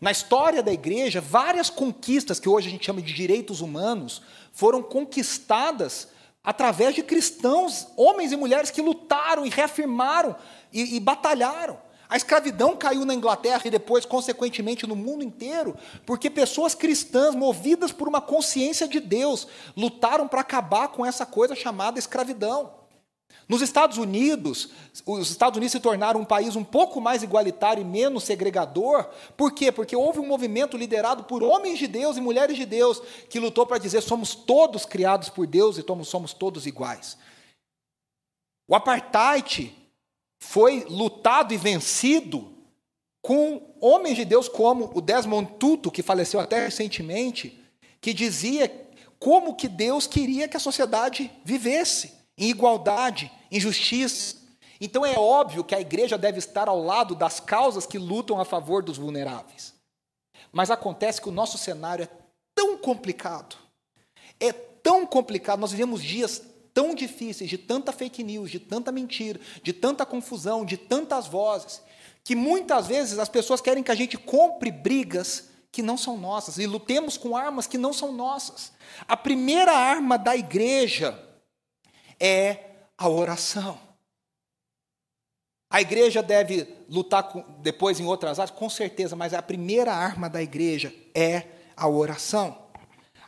[0.00, 4.82] Na história da igreja, várias conquistas que hoje a gente chama de direitos humanos foram
[4.82, 6.08] conquistadas
[6.46, 10.36] através de cristãos, homens e mulheres que lutaram e reafirmaram
[10.72, 11.84] e, e batalharam.
[12.08, 17.90] A escravidão caiu na Inglaterra e depois, consequentemente, no mundo inteiro, porque pessoas cristãs, movidas
[17.90, 22.85] por uma consciência de Deus, lutaram para acabar com essa coisa chamada escravidão.
[23.48, 24.70] Nos Estados Unidos,
[25.06, 29.08] os Estados Unidos se tornaram um país um pouco mais igualitário e menos segregador.
[29.36, 29.70] Por quê?
[29.70, 33.64] Porque houve um movimento liderado por homens de Deus e mulheres de Deus que lutou
[33.64, 37.16] para dizer somos todos criados por Deus e somos todos iguais.
[38.68, 39.72] O apartheid
[40.40, 42.52] foi lutado e vencido
[43.22, 47.60] com homens de Deus como o Desmond Tutu, que faleceu até recentemente,
[48.00, 48.68] que dizia
[49.20, 54.36] como que Deus queria que a sociedade vivesse em igualdade, em justiça.
[54.80, 58.44] Então é óbvio que a igreja deve estar ao lado das causas que lutam a
[58.44, 59.74] favor dos vulneráveis.
[60.52, 62.08] Mas acontece que o nosso cenário é
[62.54, 63.56] tão complicado,
[64.38, 69.40] é tão complicado, nós vivemos dias tão difíceis, de tanta fake news, de tanta mentira,
[69.62, 71.80] de tanta confusão, de tantas vozes,
[72.22, 76.58] que muitas vezes as pessoas querem que a gente compre brigas que não são nossas
[76.58, 78.72] e lutemos com armas que não são nossas.
[79.08, 81.18] A primeira arma da igreja
[82.20, 83.78] é a oração.
[85.70, 90.30] A igreja deve lutar com, depois em outras áreas, com certeza, mas a primeira arma
[90.30, 91.44] da igreja é
[91.76, 92.56] a oração.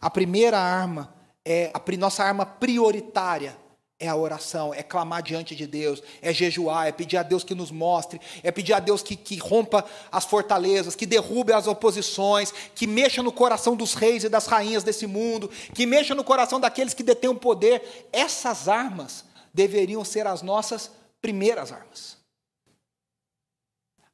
[0.00, 1.12] A primeira arma
[1.44, 3.57] é a nossa arma prioritária
[4.00, 7.54] é a oração, é clamar diante de Deus, é jejuar, é pedir a Deus que
[7.54, 12.54] nos mostre, é pedir a Deus que, que rompa as fortalezas, que derrube as oposições,
[12.76, 16.61] que mexa no coração dos reis e das rainhas desse mundo, que mexa no coração
[16.61, 18.09] daqueles que detêm o poder.
[18.12, 22.17] Essas armas deveriam ser as nossas primeiras armas.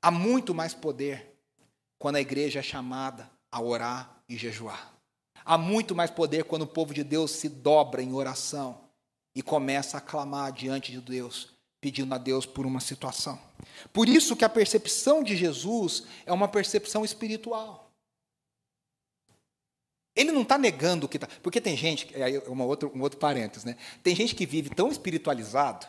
[0.00, 1.34] Há muito mais poder
[1.98, 4.92] quando a igreja é chamada a orar e jejuar.
[5.44, 8.80] Há muito mais poder quando o povo de Deus se dobra em oração
[9.34, 13.38] e começa a clamar diante de Deus, pedindo a Deus por uma situação.
[13.92, 17.83] Por isso que a percepção de Jesus é uma percepção espiritual.
[20.14, 21.28] Ele não está negando o que está.
[21.42, 23.76] Porque tem gente, aí uma outra, um outro parênteses, né?
[24.02, 25.86] Tem gente que vive tão espiritualizado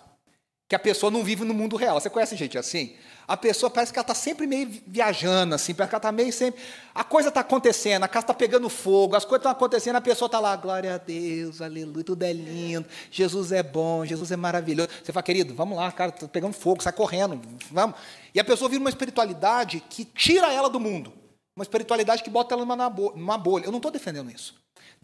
[0.67, 1.99] que a pessoa não vive no mundo real.
[1.99, 2.95] Você conhece gente assim?
[3.27, 6.33] A pessoa parece que ela está sempre meio viajando, assim, parece que ela está meio
[6.33, 6.61] sempre.
[6.93, 10.27] A coisa está acontecendo, a casa está pegando fogo, as coisas estão acontecendo, a pessoa
[10.27, 14.89] está lá, glória a Deus, aleluia, tudo é lindo, Jesus é bom, Jesus é maravilhoso.
[15.03, 17.39] Você fala, querido, vamos lá, cara, está pegando fogo, sai correndo,
[17.71, 17.95] vamos.
[18.33, 21.13] E a pessoa vive uma espiritualidade que tira ela do mundo,
[21.55, 23.65] uma espiritualidade que bota ela numa bolha.
[23.65, 24.55] Eu não estou defendendo isso.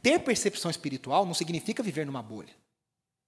[0.01, 2.53] Ter percepção espiritual não significa viver numa bolha.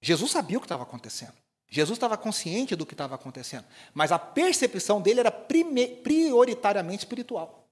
[0.01, 1.33] Jesus sabia o que estava acontecendo.
[1.69, 7.65] Jesus estava consciente do que estava acontecendo, mas a percepção dele era prioritariamente espiritual.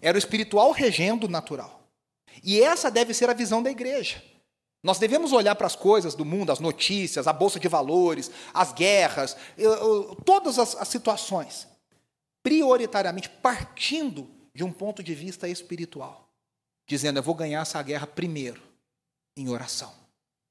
[0.00, 1.82] Era o espiritual regendo o natural.
[2.44, 4.22] E essa deve ser a visão da igreja.
[4.82, 8.72] Nós devemos olhar para as coisas do mundo, as notícias, a bolsa de valores, as
[8.72, 9.36] guerras,
[10.24, 11.66] todas as, as situações,
[12.42, 16.28] prioritariamente partindo de um ponto de vista espiritual,
[16.86, 18.60] dizendo: eu vou ganhar essa guerra primeiro
[19.34, 19.90] em oração.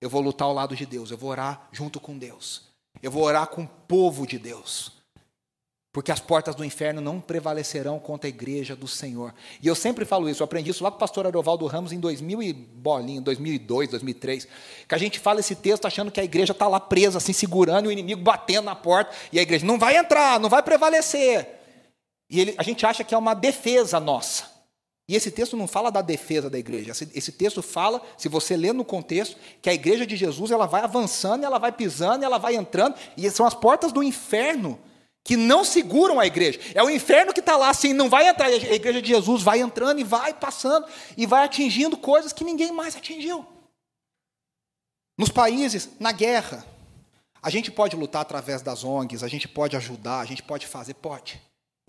[0.01, 2.63] Eu vou lutar ao lado de Deus, eu vou orar junto com Deus.
[3.03, 4.93] Eu vou orar com o povo de Deus.
[5.93, 9.31] Porque as portas do inferno não prevalecerão contra a igreja do Senhor.
[9.61, 11.99] E eu sempre falo isso, eu aprendi isso lá com o pastor Arovaldo Ramos em
[11.99, 14.47] 2000 e bolinho, 2002, 2003,
[14.87, 17.87] que a gente fala esse texto achando que a igreja está lá presa, assim, segurando
[17.87, 21.58] o inimigo, batendo na porta, e a igreja não vai entrar, não vai prevalecer.
[22.29, 24.59] E ele, a gente acha que é uma defesa nossa.
[25.07, 26.91] E esse texto não fala da defesa da igreja.
[26.91, 30.83] Esse texto fala, se você ler no contexto, que a igreja de Jesus ela vai
[30.83, 34.79] avançando, ela vai pisando, ela vai entrando, e são as portas do inferno
[35.23, 36.59] que não seguram a igreja.
[36.75, 38.45] É o inferno que está lá assim, não vai entrar.
[38.45, 40.85] A igreja de Jesus vai entrando e vai passando
[41.17, 43.45] e vai atingindo coisas que ninguém mais atingiu.
[45.17, 46.63] Nos países, na guerra,
[47.41, 50.93] a gente pode lutar através das ONGs, a gente pode ajudar, a gente pode fazer,
[50.93, 51.41] pode.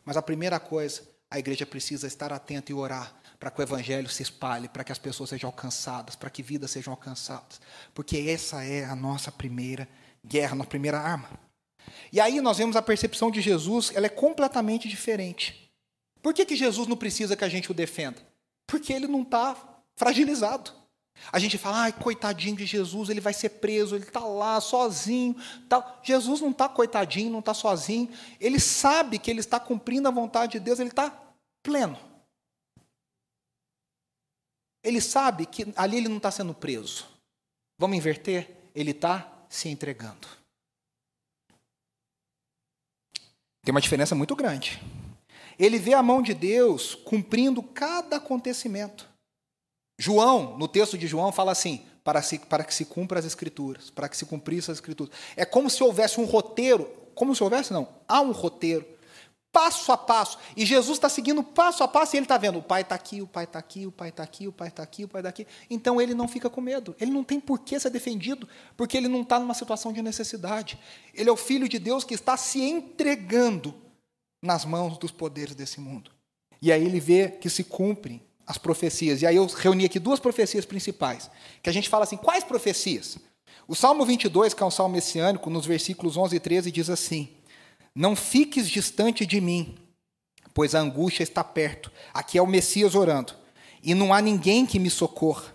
[0.04, 4.08] Mas a primeira coisa a igreja precisa estar atenta e orar para que o evangelho
[4.08, 7.60] se espalhe, para que as pessoas sejam alcançadas, para que vidas sejam alcançadas.
[7.94, 9.88] Porque essa é a nossa primeira
[10.26, 11.30] guerra, nossa primeira arma.
[12.12, 15.70] E aí nós vemos a percepção de Jesus, ela é completamente diferente.
[16.20, 18.20] Por que, que Jesus não precisa que a gente o defenda?
[18.66, 19.56] Porque ele não está
[19.96, 20.72] fragilizado.
[21.32, 25.36] A gente fala, ai, coitadinho de Jesus, ele vai ser preso, ele está lá sozinho.
[25.68, 26.00] Tal.
[26.02, 28.08] Jesus não está coitadinho, não está sozinho.
[28.40, 31.10] Ele sabe que ele está cumprindo a vontade de Deus, ele está
[31.62, 31.98] pleno.
[34.82, 37.06] Ele sabe que ali ele não está sendo preso.
[37.78, 38.70] Vamos inverter?
[38.74, 40.26] Ele está se entregando.
[43.62, 44.80] Tem uma diferença muito grande.
[45.58, 49.09] Ele vê a mão de Deus cumprindo cada acontecimento.
[50.00, 53.90] João, no texto de João, fala assim: para, se, para que se cumpra as escrituras,
[53.90, 55.14] para que se cumprisse as escrituras.
[55.36, 58.86] É como se houvesse um roteiro, como se houvesse, não, há um roteiro,
[59.52, 60.38] passo a passo.
[60.56, 63.20] E Jesus está seguindo passo a passo e ele está vendo: o pai está aqui,
[63.20, 65.28] o pai está aqui, o pai está aqui, o pai está aqui, o pai está
[65.28, 65.46] aqui.
[65.68, 69.06] Então ele não fica com medo, ele não tem por que ser defendido, porque ele
[69.06, 70.78] não está numa situação de necessidade.
[71.12, 73.74] Ele é o filho de Deus que está se entregando
[74.42, 76.10] nas mãos dos poderes desse mundo.
[76.62, 79.22] E aí ele vê que se cumprem as profecias.
[79.22, 81.30] E aí eu reuni aqui duas profecias principais,
[81.62, 83.18] que a gente fala assim, quais profecias?
[83.70, 87.28] O Salmo 22, que é um salmo messiânico, nos versículos 11 e 13, diz assim:
[87.94, 89.76] Não fiques distante de mim,
[90.52, 91.88] pois a angústia está perto.
[92.12, 93.32] Aqui é o Messias orando.
[93.80, 95.54] E não há ninguém que me socorra.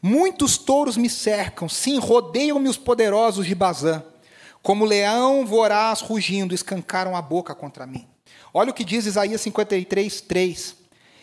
[0.00, 4.02] Muitos touros me cercam, sim, rodeiam-me os poderosos de Bazã.
[4.62, 8.06] Como leão voraz rugindo, escancaram a boca contra mim.
[8.54, 10.76] Olha o que diz Isaías 53, 3.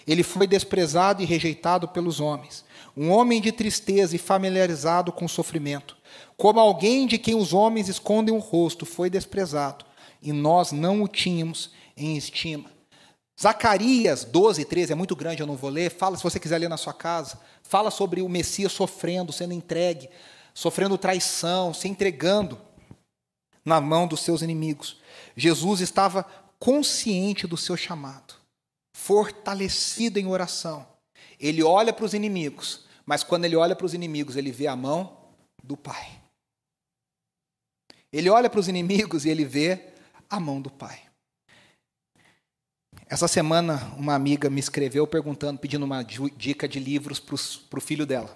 [0.08, 2.64] Ele foi desprezado e rejeitado pelos homens,
[2.96, 5.98] um homem de tristeza e familiarizado com o sofrimento.
[6.38, 9.86] Como alguém de quem os homens escondem o rosto, foi desprezado,
[10.22, 12.72] e nós não o tínhamos em estima.
[13.40, 15.92] Zacarias 12, 13, é muito grande, eu não vou ler.
[15.92, 20.10] Fala, se você quiser ler na sua casa, fala sobre o Messias sofrendo, sendo entregue,
[20.54, 22.58] sofrendo traição, se entregando
[23.64, 24.98] na mão dos seus inimigos.
[25.36, 26.26] Jesus estava
[26.58, 28.47] consciente do seu chamado
[28.98, 30.86] fortalecido em oração.
[31.40, 34.76] Ele olha para os inimigos, mas quando ele olha para os inimigos, ele vê a
[34.76, 35.16] mão
[35.64, 36.20] do Pai.
[38.12, 39.94] Ele olha para os inimigos e ele vê
[40.28, 41.00] a mão do Pai.
[43.08, 48.06] Essa semana, uma amiga me escreveu perguntando, pedindo uma dica de livros para o filho
[48.06, 48.36] dela.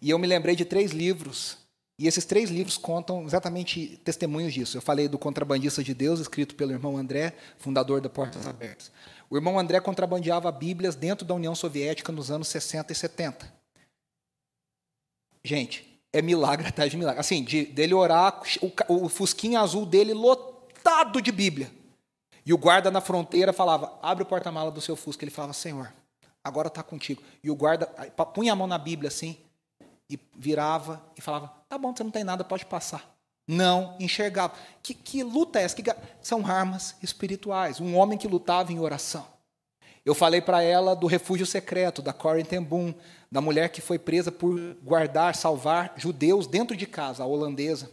[0.00, 1.58] E eu me lembrei de três livros,
[1.98, 4.78] e esses três livros contam exatamente testemunhos disso.
[4.78, 8.90] Eu falei do Contrabandista de Deus, escrito pelo irmão André, fundador da Portas Abertas.
[9.30, 13.54] O irmão André contrabandeava Bíblias dentro da União Soviética nos anos 60 e 70.
[15.44, 17.20] Gente, é milagre atrás de milagre.
[17.20, 18.42] Assim, de, dele orar,
[18.88, 21.70] o, o fusquinha azul dele lotado de Bíblia.
[22.44, 25.24] E o guarda na fronteira falava: abre o porta-mala do seu fusca.
[25.24, 25.92] Ele falava: Senhor,
[26.42, 27.22] agora está contigo.
[27.42, 27.86] E o guarda
[28.34, 29.38] punha a mão na Bíblia assim,
[30.10, 33.08] e virava e falava: tá bom, você não tem nada, pode passar.
[33.50, 34.56] Não enxergavam.
[34.80, 35.74] Que, que luta é essa?
[35.74, 35.82] Que,
[36.22, 37.80] são armas espirituais.
[37.80, 39.26] Um homem que lutava em oração.
[40.04, 42.94] Eu falei para ela do refúgio secreto, da Corin Boom,
[43.30, 47.90] da mulher que foi presa por guardar, salvar judeus dentro de casa, a holandesa,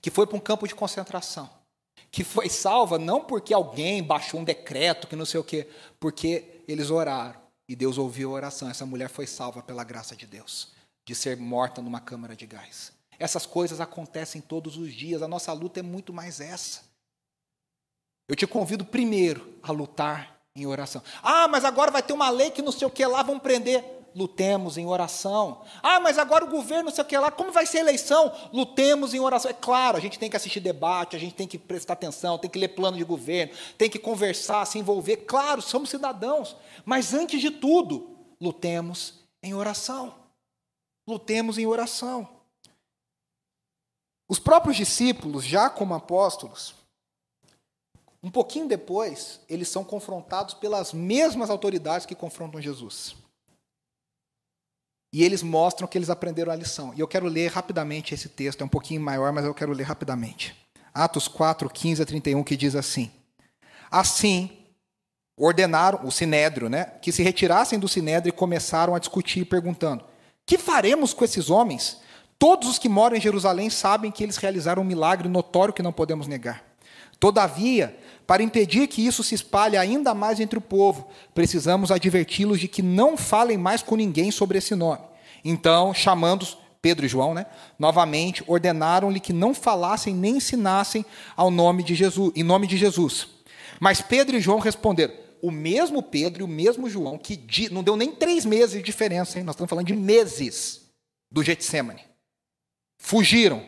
[0.00, 1.50] que foi para um campo de concentração,
[2.10, 5.66] que foi salva não porque alguém baixou um decreto, que não sei o quê,
[5.98, 8.70] porque eles oraram e Deus ouviu a oração.
[8.70, 10.68] Essa mulher foi salva pela graça de Deus,
[11.04, 12.92] de ser morta numa câmara de gás.
[13.18, 16.82] Essas coisas acontecem todos os dias, a nossa luta é muito mais essa.
[18.28, 21.02] Eu te convido primeiro a lutar em oração.
[21.22, 23.98] Ah, mas agora vai ter uma lei que não sei o que lá vão prender
[24.14, 25.62] lutemos em oração.
[25.82, 28.32] Ah, mas agora o governo, não sei o que lá, como vai ser a eleição?
[28.52, 29.50] Lutemos em oração.
[29.50, 32.50] É claro, a gente tem que assistir debate, a gente tem que prestar atenção, tem
[32.50, 35.18] que ler plano de governo, tem que conversar, se envolver.
[35.18, 36.56] Claro, somos cidadãos.
[36.84, 40.14] Mas antes de tudo, lutemos em oração.
[41.06, 42.28] Lutemos em oração.
[44.28, 46.74] Os próprios discípulos, já como apóstolos,
[48.22, 53.16] um pouquinho depois, eles são confrontados pelas mesmas autoridades que confrontam Jesus.
[55.12, 56.92] E eles mostram que eles aprenderam a lição.
[56.94, 59.84] E eu quero ler rapidamente esse texto, é um pouquinho maior, mas eu quero ler
[59.84, 60.54] rapidamente.
[60.92, 63.10] Atos 4, 15 a 31, que diz assim:
[63.90, 64.50] Assim,
[65.36, 70.04] ordenaram, o sinédrio, né, que se retirassem do sinédrio e começaram a discutir, perguntando:
[70.44, 72.00] Que faremos com esses homens?
[72.38, 75.92] Todos os que moram em Jerusalém sabem que eles realizaram um milagre notório que não
[75.92, 76.64] podemos negar.
[77.18, 77.96] Todavia,
[78.26, 82.82] para impedir que isso se espalhe ainda mais entre o povo, precisamos adverti-los de que
[82.82, 85.02] não falem mais com ninguém sobre esse nome.
[85.44, 86.46] Então, chamando
[86.80, 87.46] Pedro e João, né,
[87.78, 91.04] novamente ordenaram-lhe que não falassem nem ensinassem
[91.36, 93.26] ao nome de Jesus, em nome de Jesus.
[93.80, 97.96] Mas Pedro e João responderam: o mesmo Pedro e o mesmo João, que não deu
[97.96, 99.44] nem três meses de diferença, hein?
[99.44, 100.82] nós estamos falando de meses
[101.30, 102.02] do Getsemane,
[102.98, 103.64] fugiram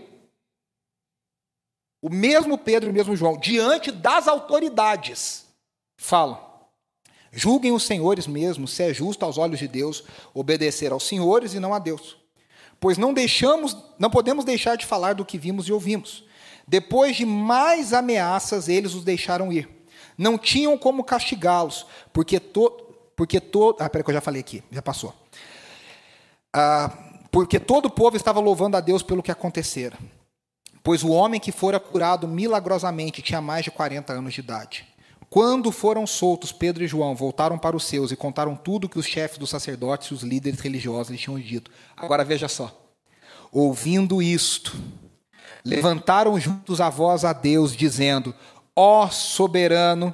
[2.02, 5.46] o mesmo Pedro e o mesmo João, diante das autoridades,
[5.96, 6.38] falam:
[7.32, 11.60] julguem os senhores mesmo se é justo aos olhos de Deus obedecer aos senhores e
[11.60, 12.16] não a Deus.
[12.78, 16.24] Pois não deixamos, não podemos deixar de falar do que vimos e ouvimos.
[16.66, 19.68] Depois de mais ameaças, eles os deixaram ir.
[20.16, 22.88] Não tinham como castigá-los, porque todo
[23.20, 25.12] porque todo, ah, peraí que eu já falei aqui, já passou.
[26.50, 29.96] Ah, porque todo o povo estava louvando a Deus pelo que acontecera.
[30.82, 34.86] Pois o homem que fora curado milagrosamente tinha mais de 40 anos de idade.
[35.28, 39.06] Quando foram soltos, Pedro e João voltaram para os seus e contaram tudo que os
[39.06, 41.70] chefes dos sacerdotes e os líderes religiosos lhe tinham dito.
[41.96, 42.76] Agora veja só.
[43.52, 44.76] Ouvindo isto,
[45.64, 48.34] levantaram juntos a voz a Deus, dizendo:
[48.74, 50.12] Ó soberano,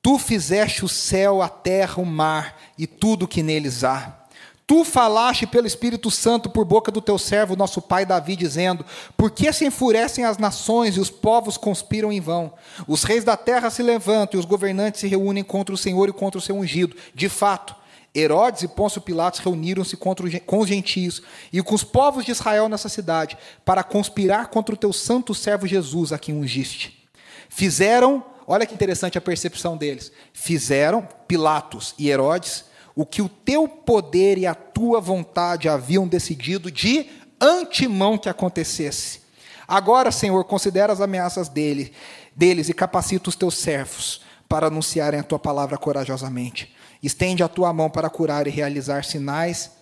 [0.00, 4.23] tu fizeste o céu, a terra, o mar e tudo que neles há.
[4.66, 9.30] Tu falaste pelo Espírito Santo por boca do teu servo, nosso pai Davi, dizendo: Por
[9.30, 12.52] que se enfurecem as nações e os povos conspiram em vão?
[12.88, 16.14] Os reis da terra se levantam e os governantes se reúnem contra o Senhor e
[16.14, 16.96] contra o seu ungido.
[17.14, 17.76] De fato,
[18.14, 21.20] Herodes e Pôncio Pilatos reuniram-se com os gentios
[21.52, 25.66] e com os povos de Israel nessa cidade para conspirar contra o teu santo servo
[25.66, 27.06] Jesus, a quem ungiste.
[27.50, 33.66] Fizeram, olha que interessante a percepção deles: fizeram Pilatos e Herodes o que o teu
[33.66, 37.06] poder e a tua vontade haviam decidido de
[37.40, 39.22] antemão que acontecesse.
[39.66, 41.92] Agora, Senhor, considera as ameaças dele,
[42.36, 46.72] deles e capacita os teus servos para anunciarem a tua palavra corajosamente.
[47.02, 49.72] Estende a tua mão para curar e realizar sinais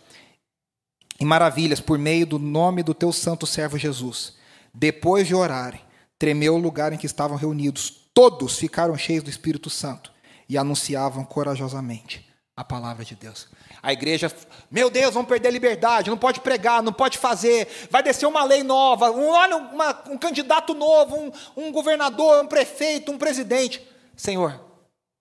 [1.21, 4.35] e maravilhas por meio do nome do teu santo servo Jesus.
[4.73, 5.81] Depois de orarem,
[6.19, 8.09] tremeu o lugar em que estavam reunidos.
[8.15, 10.11] Todos ficaram cheios do Espírito Santo
[10.49, 13.49] e anunciavam corajosamente a palavra de Deus.
[13.83, 14.33] A igreja,
[14.71, 18.45] meu Deus, vamos perder a liberdade, não pode pregar, não pode fazer, vai descer uma
[18.45, 23.87] lei nova, um, olha uma, um candidato novo, um, um governador, um prefeito, um presidente.
[24.15, 24.61] Senhor,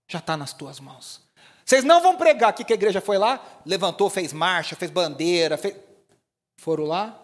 [0.10, 1.22] já está nas tuas mãos.
[1.66, 5.58] Vocês não vão pregar aqui que a igreja foi lá, levantou, fez marcha, fez bandeira,
[5.58, 5.76] fez...
[6.58, 7.18] foram lá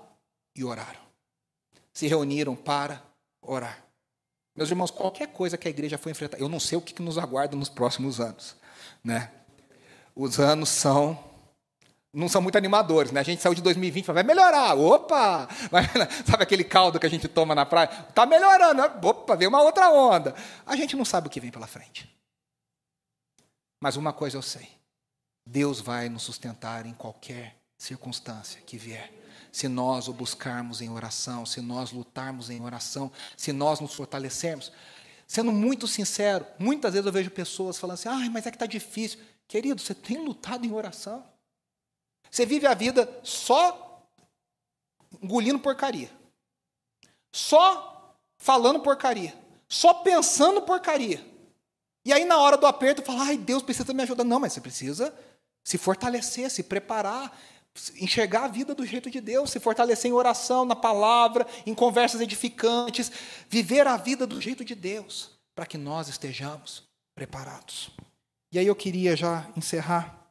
[0.56, 1.02] e oraram.
[1.92, 3.04] Se reuniram para
[3.42, 3.84] orar.
[4.56, 7.18] Meus irmãos, qualquer coisa que a igreja for enfrentar, eu não sei o que nos
[7.18, 8.56] aguarda nos próximos anos,
[9.04, 9.32] né?
[10.18, 11.24] Os anos são
[12.12, 13.20] não são muito animadores, né?
[13.20, 15.48] A gente saiu de 2020, vai melhorar, opa!
[15.70, 15.84] Vai,
[16.26, 18.08] sabe aquele caldo que a gente toma na praia?
[18.10, 20.34] Está melhorando, opa, veio uma outra onda.
[20.66, 22.10] A gente não sabe o que vem pela frente.
[23.80, 24.68] Mas uma coisa eu sei:
[25.46, 29.14] Deus vai nos sustentar em qualquer circunstância que vier.
[29.52, 34.72] Se nós o buscarmos em oração, se nós lutarmos em oração, se nós nos fortalecermos.
[35.28, 38.66] Sendo muito sincero, muitas vezes eu vejo pessoas falando assim: ai, mas é que está
[38.66, 39.20] difícil.
[39.48, 41.24] Querido, você tem lutado em oração.
[42.30, 44.06] Você vive a vida só
[45.22, 46.12] engolindo porcaria.
[47.32, 49.34] só falando porcaria,
[49.68, 51.26] só pensando porcaria.
[52.06, 54.24] E aí, na hora do aperto, fala: ai, Deus precisa me ajudar.
[54.24, 55.14] Não, mas você precisa
[55.64, 57.38] se fortalecer, se preparar,
[58.00, 62.22] enxergar a vida do jeito de Deus, se fortalecer em oração, na palavra, em conversas
[62.22, 63.12] edificantes,
[63.50, 66.84] viver a vida do jeito de Deus, para que nós estejamos
[67.14, 67.92] preparados.
[68.52, 70.28] E aí eu queria já encerrar,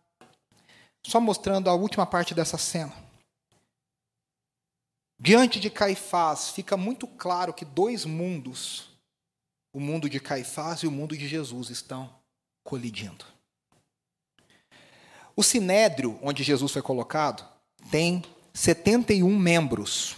[1.07, 2.95] só mostrando a última parte dessa cena.
[5.19, 8.91] Diante de Caifás, fica muito claro que dois mundos,
[9.73, 12.15] o mundo de Caifás e o mundo de Jesus, estão
[12.65, 13.25] colidindo.
[15.35, 17.47] O sinédrio, onde Jesus foi colocado,
[17.91, 18.23] tem
[18.55, 20.17] 71 membros.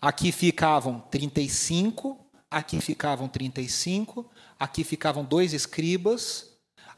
[0.00, 2.18] Aqui ficavam 35,
[2.50, 6.51] aqui ficavam 35, aqui ficavam dois escribas,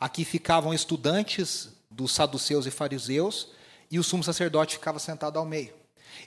[0.05, 3.49] aqui ficavam estudantes dos saduceus e fariseus,
[3.91, 5.73] e o sumo sacerdote ficava sentado ao meio.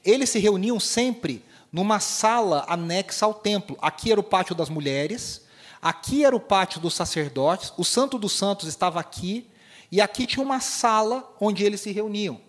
[0.03, 3.77] Eles se reuniam sempre numa sala anexa ao templo.
[3.79, 5.45] Aqui era o pátio das mulheres,
[5.79, 9.47] aqui era o pátio dos sacerdotes, o Santo dos Santos estava aqui,
[9.91, 12.41] e aqui tinha uma sala onde eles se reuniam,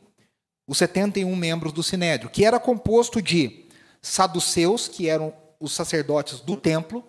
[0.67, 3.67] os 71 membros do Sinédrio, que era composto de
[4.01, 7.05] saduceus, que eram os sacerdotes do templo,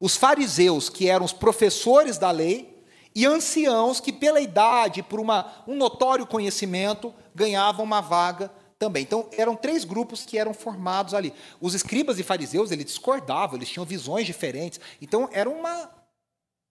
[0.00, 2.77] os fariseus, que eram os professores da lei,
[3.18, 8.48] e anciãos que, pela idade, por uma, um notório conhecimento, ganhavam uma vaga
[8.78, 9.02] também.
[9.02, 11.34] Então, eram três grupos que eram formados ali.
[11.60, 14.80] Os escribas e fariseus, eles discordavam, eles tinham visões diferentes.
[15.02, 15.90] Então, era uma,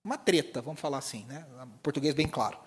[0.02, 1.45] uma treta, vamos falar assim, né?
[1.84, 2.58] Português bem claro.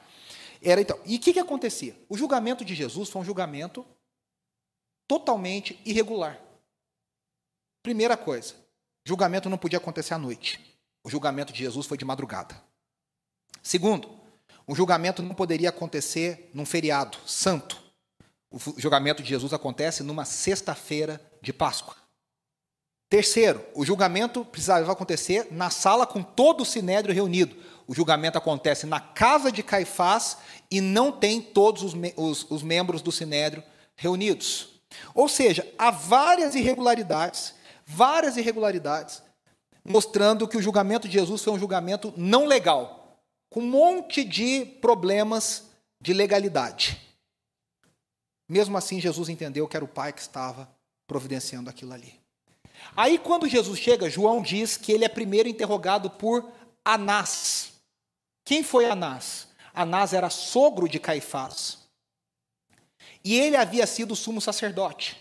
[0.60, 1.00] Era então.
[1.06, 1.96] E o que, que acontecia?
[2.06, 3.86] O julgamento de Jesus foi um julgamento
[5.08, 6.38] totalmente irregular.
[7.82, 8.54] Primeira coisa,
[9.06, 10.60] julgamento não podia acontecer à noite.
[11.02, 12.68] O julgamento de Jesus foi de madrugada.
[13.62, 14.08] Segundo,
[14.66, 17.80] o julgamento não poderia acontecer num feriado santo.
[18.50, 21.96] O julgamento de Jesus acontece numa sexta-feira de Páscoa.
[23.08, 27.56] Terceiro, o julgamento precisava acontecer na sala com todo o sinédrio reunido.
[27.86, 30.36] O julgamento acontece na casa de Caifás
[30.70, 33.64] e não tem todos os, os, os membros do sinédrio
[33.96, 34.80] reunidos.
[35.12, 37.54] Ou seja, há várias irregularidades,
[37.84, 39.20] várias irregularidades,
[39.84, 42.99] mostrando que o julgamento de Jesus foi um julgamento não legal,
[43.50, 45.68] com um monte de problemas
[46.00, 46.98] de legalidade.
[48.48, 50.70] Mesmo assim, Jesus entendeu que era o Pai que estava
[51.06, 52.18] providenciando aquilo ali.
[52.96, 56.50] Aí, quando Jesus chega, João diz que ele é primeiro interrogado por
[56.84, 57.72] Anás.
[58.44, 59.48] Quem foi Anás?
[59.74, 61.78] Anás era sogro de Caifás.
[63.22, 65.20] E ele havia sido sumo sacerdote.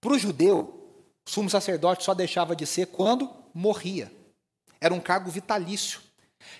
[0.00, 4.12] Para o judeu, sumo sacerdote só deixava de ser quando morria.
[4.80, 6.00] Era um cargo vitalício.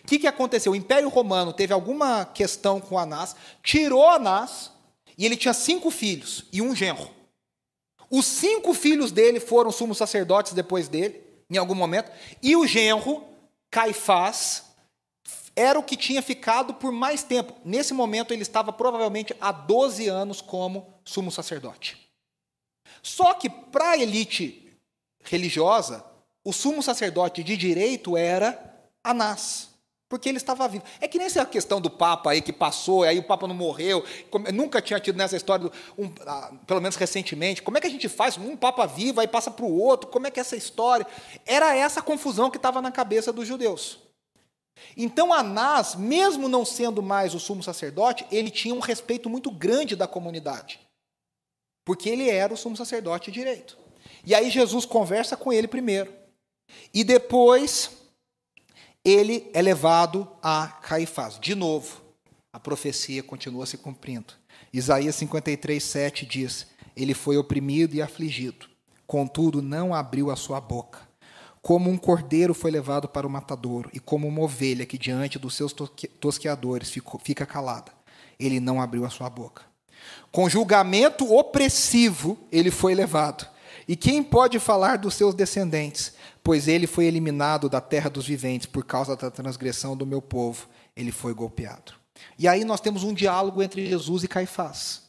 [0.02, 0.72] O que, que aconteceu?
[0.72, 4.70] O Império Romano teve alguma questão com Anás, tirou Anás,
[5.18, 7.10] e ele tinha cinco filhos e um genro.
[8.10, 12.10] Os cinco filhos dele foram sumos sacerdotes depois dele, em algum momento,
[12.42, 13.24] e o genro,
[13.70, 14.64] Caifás,
[15.54, 17.54] era o que tinha ficado por mais tempo.
[17.64, 21.96] Nesse momento, ele estava provavelmente há 12 anos como sumo sacerdote.
[23.02, 24.76] Só que, para a elite
[25.24, 26.04] religiosa,
[26.44, 29.70] o sumo sacerdote de direito era Anás.
[30.08, 30.84] Porque ele estava vivo.
[31.00, 34.04] É que nem essa questão do Papa aí que passou, aí o Papa não morreu.
[34.54, 37.60] Nunca tinha tido nessa história, um, ah, pelo menos recentemente.
[37.60, 38.38] Como é que a gente faz?
[38.38, 40.08] Um Papa vivo, aí passa para o outro.
[40.08, 41.06] Como é que é essa história?
[41.44, 43.98] Era essa confusão que estava na cabeça dos judeus.
[44.96, 49.96] Então Anás, mesmo não sendo mais o sumo sacerdote, ele tinha um respeito muito grande
[49.96, 50.78] da comunidade.
[51.84, 53.76] Porque ele era o sumo sacerdote direito.
[54.24, 56.12] E aí Jesus conversa com ele primeiro.
[56.92, 57.95] E depois
[59.06, 61.38] ele é levado a Caifás.
[61.38, 62.02] De novo,
[62.52, 64.34] a profecia continua se cumprindo.
[64.72, 68.66] Isaías 53, 7 diz: Ele foi oprimido e afligido,
[69.06, 70.98] contudo não abriu a sua boca.
[71.62, 75.54] Como um cordeiro foi levado para o matadouro, e como uma ovelha que diante dos
[75.54, 76.92] seus tosqueadores
[77.22, 77.92] fica calada,
[78.40, 79.62] ele não abriu a sua boca.
[80.32, 83.46] Com julgamento opressivo ele foi levado.
[83.86, 86.14] E quem pode falar dos seus descendentes?
[86.46, 90.68] Pois ele foi eliminado da terra dos viventes por causa da transgressão do meu povo,
[90.94, 91.94] ele foi golpeado.
[92.38, 95.02] E aí nós temos um diálogo entre Jesus e Caifás.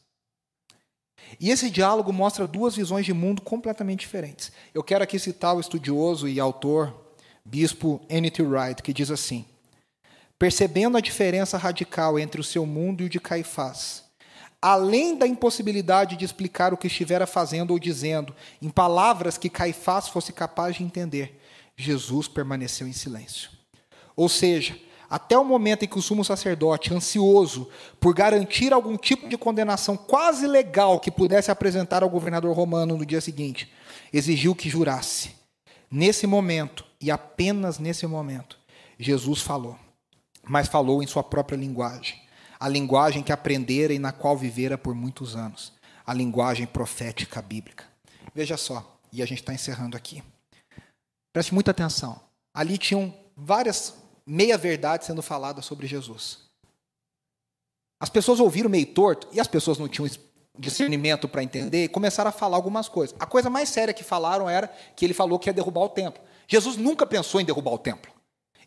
[1.40, 4.52] E esse diálogo mostra duas visões de mundo completamente diferentes.
[4.74, 7.14] Eu quero aqui citar o estudioso e autor,
[7.46, 8.42] bispo N.T.
[8.42, 9.46] Wright, que diz assim:
[10.40, 14.06] Percebendo a diferença radical entre o seu mundo e o de Caifás,
[14.68, 20.09] além da impossibilidade de explicar o que estivera fazendo ou dizendo, em palavras que Caifás
[20.09, 21.39] fosse capaz de entender,
[21.78, 23.49] Jesus permaneceu em silêncio.
[24.13, 24.78] Ou seja,
[25.09, 29.95] até o momento em que o sumo sacerdote, ansioso por garantir algum tipo de condenação
[29.95, 33.72] quase legal que pudesse apresentar ao governador romano no dia seguinte,
[34.11, 35.32] exigiu que jurasse.
[35.89, 38.59] Nesse momento, e apenas nesse momento,
[38.99, 39.80] Jesus falou,
[40.45, 42.26] mas falou em sua própria linguagem,
[42.60, 45.74] a linguagem que aprendera e na qual vivera por muitos anos,
[46.05, 47.86] a linguagem profética bíblica.
[48.34, 50.24] Veja só, e a gente está encerrando aqui.
[51.34, 52.20] Preste muita atenção.
[52.53, 53.93] Ali tinham várias
[54.26, 56.39] meia-verdades sendo faladas sobre Jesus.
[57.99, 60.10] As pessoas ouviram meio torto e as pessoas não tinham
[60.58, 63.16] discernimento para entender e começaram a falar algumas coisas.
[63.20, 66.22] A coisa mais séria que falaram era que ele falou que ia derrubar o templo.
[66.47, 68.12] Jesus nunca pensou em derrubar o templo.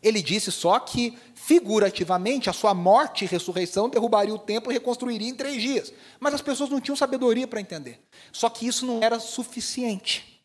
[0.01, 5.29] Ele disse só que, figurativamente, a sua morte e ressurreição derrubaria o templo e reconstruiria
[5.29, 5.93] em três dias.
[6.19, 7.99] Mas as pessoas não tinham sabedoria para entender.
[8.31, 10.43] Só que isso não era suficiente.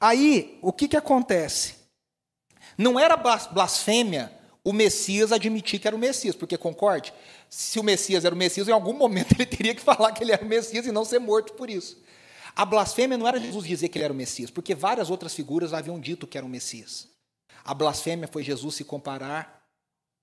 [0.00, 1.74] Aí, o que, que acontece?
[2.76, 4.32] Não era blasfêmia
[4.64, 7.12] o Messias admitir que era o Messias, porque concorde?
[7.48, 10.32] Se o Messias era o Messias, em algum momento ele teria que falar que ele
[10.32, 12.02] era o Messias e não ser morto por isso.
[12.56, 15.72] A blasfêmia não era Jesus dizer que ele era o Messias, porque várias outras figuras
[15.72, 17.08] haviam dito que eram o Messias.
[17.64, 19.62] A blasfêmia foi Jesus se comparar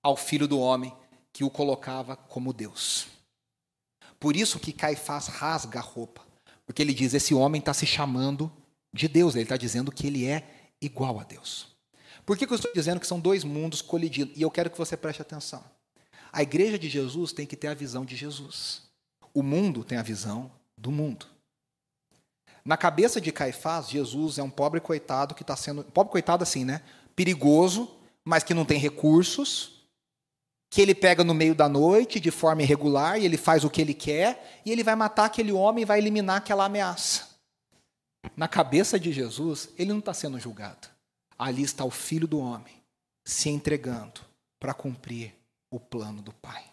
[0.03, 0.93] ao filho do homem
[1.31, 3.07] que o colocava como Deus.
[4.19, 6.21] Por isso que Caifás rasga a roupa,
[6.65, 8.51] porque ele diz: esse homem está se chamando
[8.93, 11.75] de Deus, ele está dizendo que ele é igual a Deus.
[12.25, 14.33] Por que, que eu estou dizendo que são dois mundos colidindo?
[14.35, 15.63] E eu quero que você preste atenção.
[16.31, 18.81] A igreja de Jesus tem que ter a visão de Jesus.
[19.33, 21.25] O mundo tem a visão do mundo.
[22.65, 25.85] Na cabeça de Caifás, Jesus é um pobre coitado que está sendo.
[25.85, 26.81] Pobre coitado assim, né?
[27.17, 27.89] Perigoso,
[28.23, 29.71] mas que não tem recursos,
[30.69, 33.81] que ele pega no meio da noite de forma irregular e ele faz o que
[33.81, 37.27] ele quer e ele vai matar aquele homem e vai eliminar aquela ameaça.
[38.35, 40.87] Na cabeça de Jesus, ele não está sendo julgado.
[41.39, 42.83] Ali está o filho do homem
[43.25, 44.21] se entregando
[44.59, 45.33] para cumprir
[45.71, 46.63] o plano do Pai.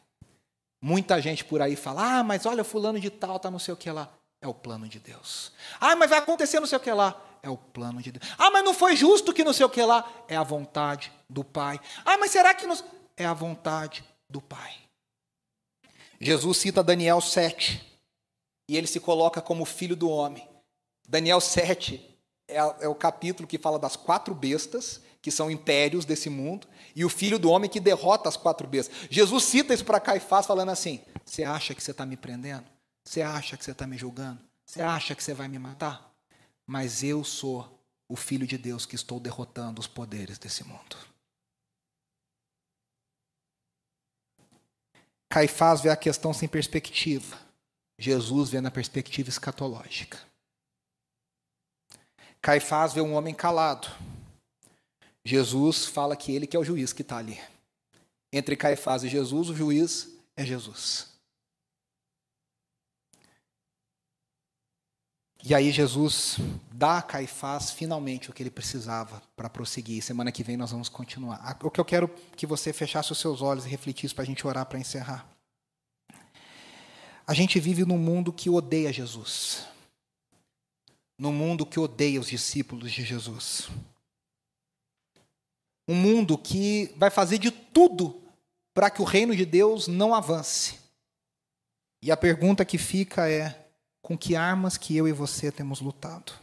[0.83, 3.77] Muita gente por aí fala: ah, mas olha, fulano de tal está não sei o
[3.77, 4.13] que lá.
[4.43, 5.53] É o plano de Deus.
[5.81, 7.19] Ah, mas vai acontecer não sei o que lá.
[7.45, 8.27] É o plano de Deus.
[8.39, 10.11] Ah, mas não foi justo que não sei o que lá.
[10.27, 11.79] É a vontade do Pai.
[12.03, 12.75] Ah, mas será que não.
[13.19, 14.73] É a vontade do Pai.
[16.19, 17.85] Jesus cita Daniel 7.
[18.67, 20.49] E ele se coloca como filho do homem.
[21.07, 22.19] Daniel 7
[22.49, 26.67] é, é o capítulo que fala das quatro bestas, que são impérios desse mundo,
[26.97, 28.97] e o filho do homem que derrota as quatro bestas.
[29.11, 32.65] Jesus cita isso para Caifás, falando assim: Você acha que você está me prendendo?
[33.05, 34.41] Você acha que você está me julgando?
[34.65, 36.14] Você acha que você vai me matar?
[36.67, 40.97] Mas eu sou o Filho de Deus que estou derrotando os poderes desse mundo.
[45.29, 47.37] Caifás vê a questão sem perspectiva.
[47.99, 50.19] Jesus vê na perspectiva escatológica.
[52.41, 53.89] Caifás vê um homem calado.
[55.25, 57.41] Jesus fala que ele que é o juiz que está ali.
[58.33, 61.14] Entre Caifás e Jesus, o juiz é Jesus.
[65.47, 66.39] E aí Jesus
[66.73, 70.03] dá a Caifás finalmente o que ele precisava para prosseguir.
[70.03, 71.59] Semana que vem nós vamos continuar.
[71.63, 74.47] O que eu quero que você fechasse os seus olhos e refletisse para a gente
[74.47, 75.29] orar para encerrar.
[77.27, 79.67] A gente vive num mundo que odeia Jesus.
[81.19, 83.69] Num mundo que odeia os discípulos de Jesus.
[85.87, 88.23] Um mundo que vai fazer de tudo
[88.73, 90.81] para que o reino de Deus não avance.
[92.03, 93.64] E a pergunta que fica é:
[94.05, 96.35] com que armas que eu e você temos lutado?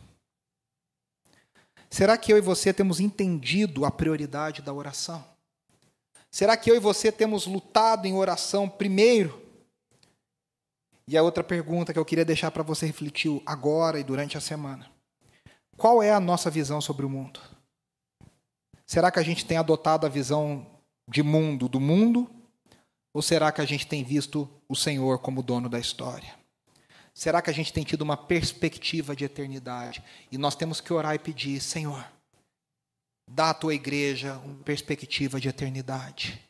[1.91, 5.24] Será que eu e você temos entendido a prioridade da oração?
[6.32, 9.39] Será que eu e você temos lutado em oração primeiro?
[11.07, 14.41] E a outra pergunta que eu queria deixar para você refletir agora e durante a
[14.41, 14.91] semana:
[15.78, 17.39] qual é a nossa visão sobre o mundo?
[18.88, 20.66] Será que a gente tem adotado a visão
[21.07, 22.28] de mundo do mundo?
[23.14, 26.41] Ou será que a gente tem visto o Senhor como dono da história?
[27.14, 30.03] Será que a gente tem tido uma perspectiva de eternidade?
[30.32, 32.05] E nós temos que orar e pedir, Senhor,
[33.28, 36.41] dá à tua igreja uma perspectiva de eternidade.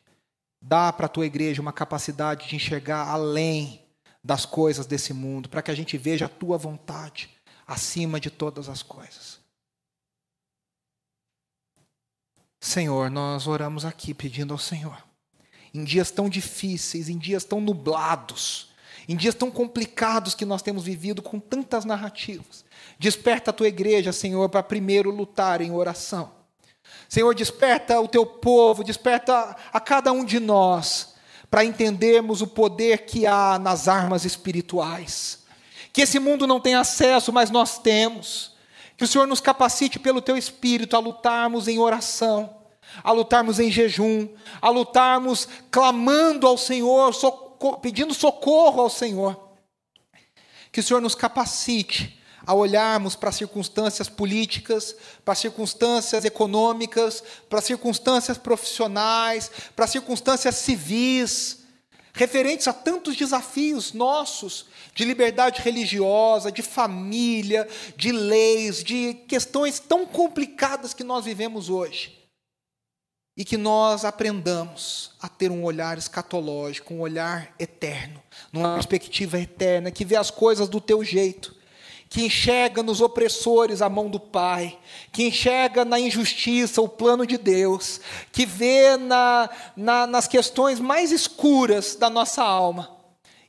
[0.60, 3.82] Dá para a tua igreja uma capacidade de enxergar além
[4.22, 7.28] das coisas desse mundo, para que a gente veja a tua vontade
[7.66, 9.40] acima de todas as coisas.
[12.60, 15.04] Senhor, nós oramos aqui pedindo ao Senhor,
[15.74, 18.71] em dias tão difíceis, em dias tão nublados,
[19.08, 22.64] em dias tão complicados que nós temos vivido com tantas narrativas.
[22.98, 26.32] Desperta a tua igreja, Senhor, para primeiro lutar em oração.
[27.08, 31.14] Senhor, desperta o teu povo, desperta a cada um de nós
[31.50, 35.40] para entendermos o poder que há nas armas espirituais.
[35.92, 38.52] Que esse mundo não tem acesso, mas nós temos.
[38.96, 42.56] Que o Senhor nos capacite pelo teu espírito a lutarmos em oração,
[43.04, 44.28] a lutarmos em jejum,
[44.62, 47.12] a lutarmos clamando ao Senhor,
[47.80, 49.50] pedindo socorro ao Senhor.
[50.70, 57.22] Que o Senhor nos capacite a olharmos para as circunstâncias políticas, para as circunstâncias econômicas,
[57.48, 61.62] para as circunstâncias profissionais, para as circunstâncias civis,
[62.12, 70.04] referentes a tantos desafios nossos de liberdade religiosa, de família, de leis, de questões tão
[70.04, 72.21] complicadas que nós vivemos hoje.
[73.36, 78.22] E que nós aprendamos a ter um olhar escatológico, um olhar eterno,
[78.52, 81.54] numa perspectiva eterna, que vê as coisas do teu jeito,
[82.10, 84.78] que enxerga nos opressores a mão do Pai,
[85.10, 91.10] que enxerga na injustiça o plano de Deus, que vê na, na, nas questões mais
[91.10, 92.94] escuras da nossa alma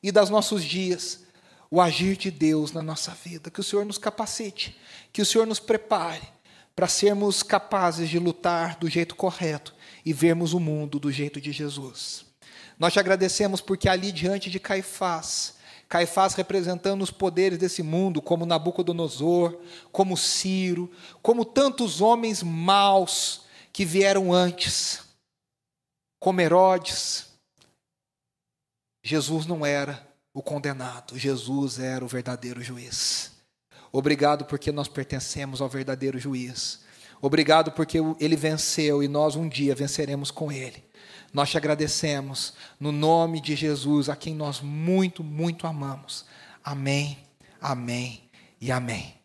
[0.02, 1.24] e das nossos dias
[1.70, 3.52] o agir de Deus na nossa vida.
[3.52, 4.78] Que o Senhor nos capacite,
[5.12, 6.22] que o Senhor nos prepare
[6.76, 9.74] para sermos capazes de lutar do jeito correto
[10.06, 12.26] e vermos o mundo do jeito de Jesus.
[12.78, 15.56] Nós te agradecemos porque ali diante de Caifás,
[15.88, 19.60] Caifás representando os poderes desse mundo, como Nabucodonosor,
[19.92, 25.02] como Ciro, como tantos homens maus que vieram antes,
[26.20, 27.28] como Herodes.
[29.04, 33.33] Jesus não era o condenado, Jesus era o verdadeiro juiz.
[33.96, 36.82] Obrigado porque nós pertencemos ao verdadeiro juiz.
[37.22, 40.84] Obrigado porque ele venceu e nós um dia venceremos com ele.
[41.32, 46.26] Nós te agradecemos no nome de Jesus, a quem nós muito, muito amamos.
[46.64, 47.20] Amém,
[47.62, 48.24] amém
[48.60, 49.14] e amém.